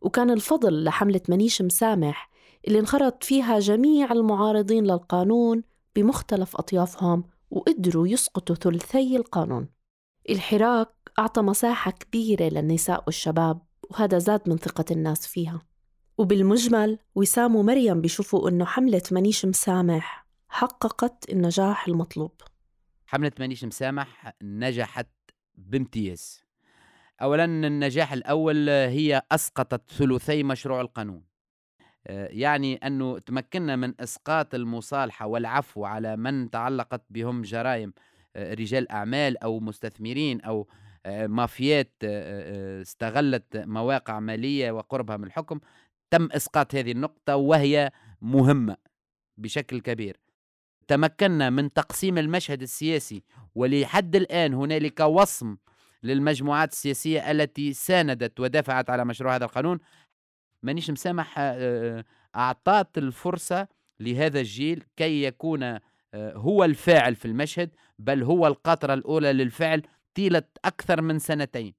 وكان 0.01 0.31
الفضل 0.31 0.85
لحملة 0.85 1.21
منيش 1.29 1.63
مسامح 1.63 2.31
اللي 2.69 2.79
انخرط 2.79 3.25
فيها 3.25 3.59
جميع 3.59 4.13
المعارضين 4.13 4.85
للقانون 4.85 5.63
بمختلف 5.97 6.57
أطيافهم 6.57 7.25
وقدروا 7.51 8.09
يسقطوا 8.09 8.57
ثلثي 8.57 9.17
القانون. 9.17 9.69
الحراك 10.31 10.89
أعطى 11.19 11.43
مساحة 11.43 11.91
كبيرة 11.91 12.49
للنساء 12.49 13.03
والشباب 13.07 13.63
وهذا 13.91 14.19
زاد 14.19 14.49
من 14.49 14.57
ثقة 14.57 14.85
الناس 14.91 15.27
فيها. 15.27 15.63
وبالمجمل 16.19 16.99
وسام 17.15 17.57
ومريم 17.57 18.01
بيشوفوا 18.01 18.49
إنه 18.49 18.65
حملة 18.65 19.03
منيش 19.11 19.47
مسامح 19.47 20.20
حققت 20.51 21.31
النجاح 21.31 21.89
المطلوب. 21.89 22.33
حملة 23.07 23.33
مانيش 23.41 23.65
مسامح 23.65 24.33
نجحت 24.43 25.09
بامتياز. 25.55 26.45
أولا 27.23 27.45
النجاح 27.45 28.13
الأول 28.13 28.69
هي 28.69 29.23
أسقطت 29.33 29.91
ثلثي 29.91 30.43
مشروع 30.43 30.81
القانون. 30.81 31.25
آه، 32.07 32.29
يعني 32.33 32.77
أنه 32.77 33.19
تمكنا 33.19 33.77
من 33.77 34.01
إسقاط 34.01 34.55
المصالحة 34.55 35.27
والعفو 35.27 35.85
على 35.85 36.17
من 36.17 36.51
تعلقت 36.51 37.03
بهم 37.11 37.43
جرائم 37.43 37.93
آه، 38.37 38.55
رجال 38.55 38.91
أعمال 38.91 39.39
أو 39.39 39.61
مستثمرين 39.61 40.41
أو 40.41 40.69
آه، 41.07 41.27
مافيات 41.27 41.93
استغلت 42.05 43.57
مواقع 43.57 44.21
مالية 44.21 44.71
وقربها 44.71 45.17
من 45.17 45.25
الحكم. 45.25 45.61
تم 46.11 46.29
إسقاط 46.33 46.75
هذه 46.75 46.93
النقطة 46.93 47.37
وهي 47.37 47.91
مهمة 48.21 48.77
بشكل 49.39 49.81
كبير. 49.81 50.17
تمكنا 50.91 51.51
من 51.51 51.73
تقسيم 51.73 52.19
المشهد 52.19 52.63
السياسي 52.63 53.23
ولحد 53.55 54.17
الآن 54.17 54.55
هنالك 54.55 55.01
وصم 55.01 55.57
للمجموعات 56.03 56.73
السياسية 56.73 57.31
التي 57.31 57.73
ساندت 57.73 58.41
ودفعت 58.41 58.91
على 58.91 59.05
مشروع 59.05 59.37
هذا 59.37 59.45
القانون. 59.45 59.79
مانيش 60.63 60.91
مسامح 60.91 61.39
آه، 61.39 61.99
آه، 61.99 62.05
أعطت 62.37 62.99
الفرصة 62.99 63.69
لهذا 64.01 64.41
الجيل 64.41 64.85
كي 64.97 65.23
يكون 65.23 65.63
آه، 65.63 65.81
هو 66.15 66.65
الفاعل 66.65 67.15
في 67.15 67.25
المشهد 67.25 67.71
بل 67.99 68.23
هو 68.23 68.47
القطرة 68.47 68.95
الأولى 68.95 69.33
للفعل 69.33 69.83
طيلة 70.15 70.43
أكثر 70.65 71.03
من 71.03 71.19
سنتين. 71.19 71.75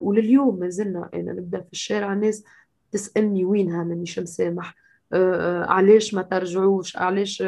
ولليوم 0.00 0.58
ما 0.58 0.68
زلنا 0.68 1.10
أنا 1.14 1.32
نبدأ 1.32 1.60
في 1.60 1.72
الشارع 1.72 2.12
الناس 2.12 2.44
تسألني 2.92 3.44
وينها؟ 3.44 3.84
مانيش 3.84 4.18
مسامح. 4.18 4.74
علاش 5.68 6.14
ما 6.14 6.22
ترجعوش؟ 6.22 6.96
علاش 6.96 7.42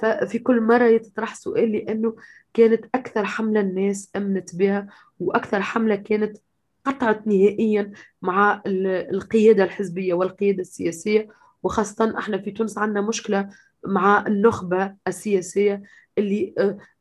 ففي 0.00 0.38
كل 0.38 0.60
مرة 0.60 0.84
يتطرح 0.84 1.34
سؤال 1.34 1.72
لأنه 1.72 2.16
كانت 2.54 2.84
أكثر 2.94 3.24
حملة 3.24 3.60
الناس 3.60 4.10
أمنت 4.16 4.56
بها 4.56 4.86
وأكثر 5.20 5.60
حملة 5.62 5.94
كانت 5.94 6.36
قطعت 6.84 7.26
نهائيا 7.26 7.92
مع 8.22 8.62
القيادة 8.66 9.64
الحزبية 9.64 10.14
والقيادة 10.14 10.60
السياسية. 10.60 11.28
وخاصة 11.62 12.18
إحنا 12.18 12.38
في 12.38 12.50
تونس 12.50 12.78
عندنا 12.78 13.00
مشكلة 13.00 13.48
مع 13.86 14.26
النخبة 14.26 14.94
السياسية 15.08 15.82
اللي 16.18 16.54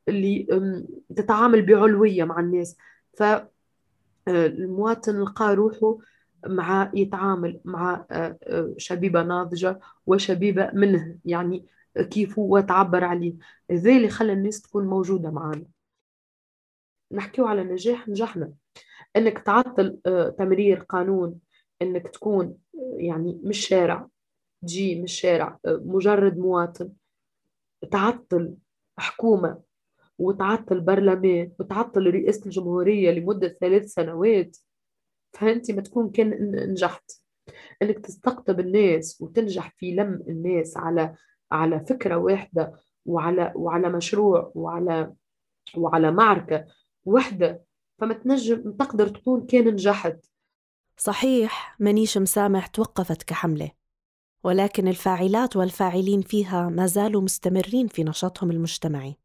اللي 0.07 0.47
تتعامل 1.15 1.61
بعلوية 1.61 2.23
مع 2.23 2.39
الناس. 2.39 2.77
فالمواطن 4.27 5.21
لقى 5.21 5.55
روحه 5.55 5.97
مع 6.47 6.91
يتعامل 6.93 7.59
مع 7.65 8.05
شبيبة 8.77 9.23
ناضجة 9.23 9.79
وشبيبة 10.05 10.71
منه. 10.73 11.15
يعني 11.25 11.65
كيف 11.97 12.39
هو 12.39 12.59
تعبر 12.59 13.03
عليه. 13.03 13.33
هذا 13.71 13.91
اللي 13.91 14.09
خلى 14.09 14.33
الناس 14.33 14.61
تكون 14.61 14.87
موجودة 14.87 15.31
معنا 15.31 15.65
نحكيو 17.11 17.45
على 17.47 17.63
نجاح 17.63 18.09
نجحنا. 18.09 18.53
إنك 19.15 19.39
تعطل 19.39 19.99
آه، 20.05 20.29
تمرير 20.29 20.79
قانون. 20.79 21.39
إنك 21.81 22.07
تكون 22.07 22.57
آه، 22.75 22.97
يعني 22.97 23.41
مش 23.43 23.67
شارع 23.67 24.07
تجي 24.61 25.01
مش 25.01 25.13
شارع 25.13 25.59
آه، 25.65 25.81
مجرد 25.85 26.37
مواطن. 26.37 26.93
تعطل 27.91 28.55
حكومة 28.97 29.61
وتعطل 30.19 30.81
برلمان 30.81 31.51
وتعطل 31.59 32.07
رئاسة 32.13 32.45
الجمهورية 32.45 33.11
لمدة 33.11 33.57
ثلاث 33.61 33.85
سنوات. 33.93 34.57
فهمتي؟ 35.33 35.73
ما 35.73 35.81
تكون 35.81 36.11
كان 36.11 36.51
نجحت. 36.71 37.11
إنك 37.81 37.99
تستقطب 37.99 38.59
الناس 38.59 39.21
وتنجح 39.21 39.75
في 39.77 39.91
لم 39.95 40.23
الناس 40.27 40.77
على 40.77 41.15
على 41.51 41.79
فكرة 41.79 42.15
واحدة 42.15 42.73
وعلى 43.05 43.53
وعلى 43.55 43.89
مشروع 43.89 44.51
وعلى 44.55 45.13
وعلى 45.77 46.11
معركة 46.11 46.65
واحدة 47.05 47.63
فما 47.99 48.13
تنجم 48.13 48.71
تقدر 48.71 49.07
تكون 49.07 49.45
كان 49.45 49.67
نجحت. 49.67 50.25
صحيح 50.97 51.75
مانيش 51.79 52.17
مسامح 52.17 52.67
توقفت 52.67 53.23
كحملة 53.23 53.71
ولكن 54.43 54.87
الفاعلات 54.87 55.55
والفاعلين 55.55 56.21
فيها 56.21 56.69
ما 56.69 56.85
زالوا 56.85 57.21
مستمرين 57.21 57.87
في 57.87 58.03
نشاطهم 58.03 58.51
المجتمعي. 58.51 59.15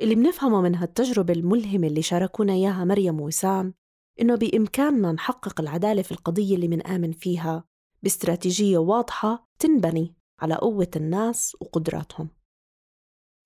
اللي 0.00 0.14
بنفهمه 0.14 0.60
من 0.60 0.74
هالتجربة 0.74 1.32
الملهمة 1.32 1.86
اللي 1.86 2.02
شاركونا 2.02 2.52
إياها 2.52 2.84
مريم 2.84 3.20
وسام 3.20 3.74
إنه 4.20 4.34
بإمكاننا 4.34 5.12
نحقق 5.12 5.60
العدالة 5.60 6.02
في 6.02 6.12
القضية 6.12 6.54
اللي 6.54 6.68
منآمن 6.68 7.12
فيها 7.12 7.64
باستراتيجية 8.02 8.78
واضحة 8.78 9.48
تنبني. 9.58 10.17
على 10.40 10.54
قوة 10.54 10.90
الناس 10.96 11.56
وقدراتهم. 11.60 12.28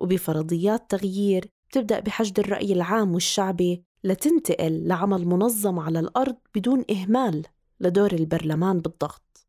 وبفرضيات 0.00 0.90
تغيير 0.90 1.48
بتبدأ 1.68 2.00
بحشد 2.00 2.38
الرأي 2.38 2.72
العام 2.72 3.14
والشعبي 3.14 3.84
لتنتقل 4.04 4.86
لعمل 4.86 5.26
منظم 5.26 5.78
على 5.78 6.00
الأرض 6.00 6.36
بدون 6.54 6.84
إهمال 6.90 7.46
لدور 7.80 8.12
البرلمان 8.12 8.80
بالضغط 8.80 9.46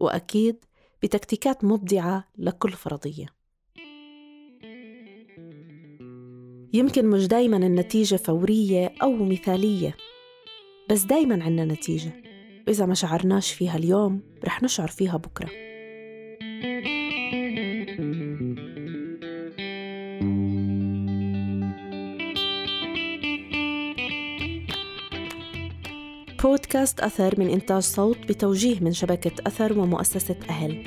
وأكيد 0.00 0.64
بتكتيكات 1.02 1.64
مبدعة 1.64 2.28
لكل 2.38 2.72
فرضية. 2.72 3.26
يمكن 6.74 7.06
مش 7.10 7.26
دايما 7.26 7.56
النتيجة 7.56 8.16
فورية 8.16 8.94
أو 9.02 9.12
مثالية 9.16 9.96
بس 10.90 11.02
دايما 11.02 11.44
عنا 11.44 11.64
نتيجة 11.64 12.12
وإذا 12.66 12.86
ما 12.86 12.94
شعرناش 12.94 13.52
فيها 13.52 13.76
اليوم 13.76 14.22
رح 14.44 14.62
نشعر 14.62 14.88
فيها 14.88 15.16
بكرة. 15.16 15.71
بودكاست 26.42 27.00
أثر 27.00 27.40
من 27.40 27.50
إنتاج 27.50 27.82
صوت 27.82 28.18
بتوجيه 28.18 28.80
من 28.80 28.92
شبكة 28.92 29.32
أثر 29.46 29.78
ومؤسسة 29.78 30.36
أهل. 30.48 30.84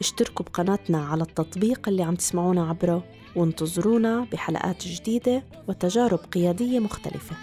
اشتركوا 0.00 0.44
بقناتنا 0.44 1.06
على 1.06 1.22
التطبيق 1.22 1.88
اللي 1.88 2.02
عم 2.02 2.14
تسمعونا 2.14 2.68
عبره 2.68 3.04
وانتظرونا 3.36 4.26
بحلقات 4.32 4.86
جديدة 4.86 5.42
وتجارب 5.68 6.18
قيادية 6.18 6.78
مختلفة. 6.78 7.36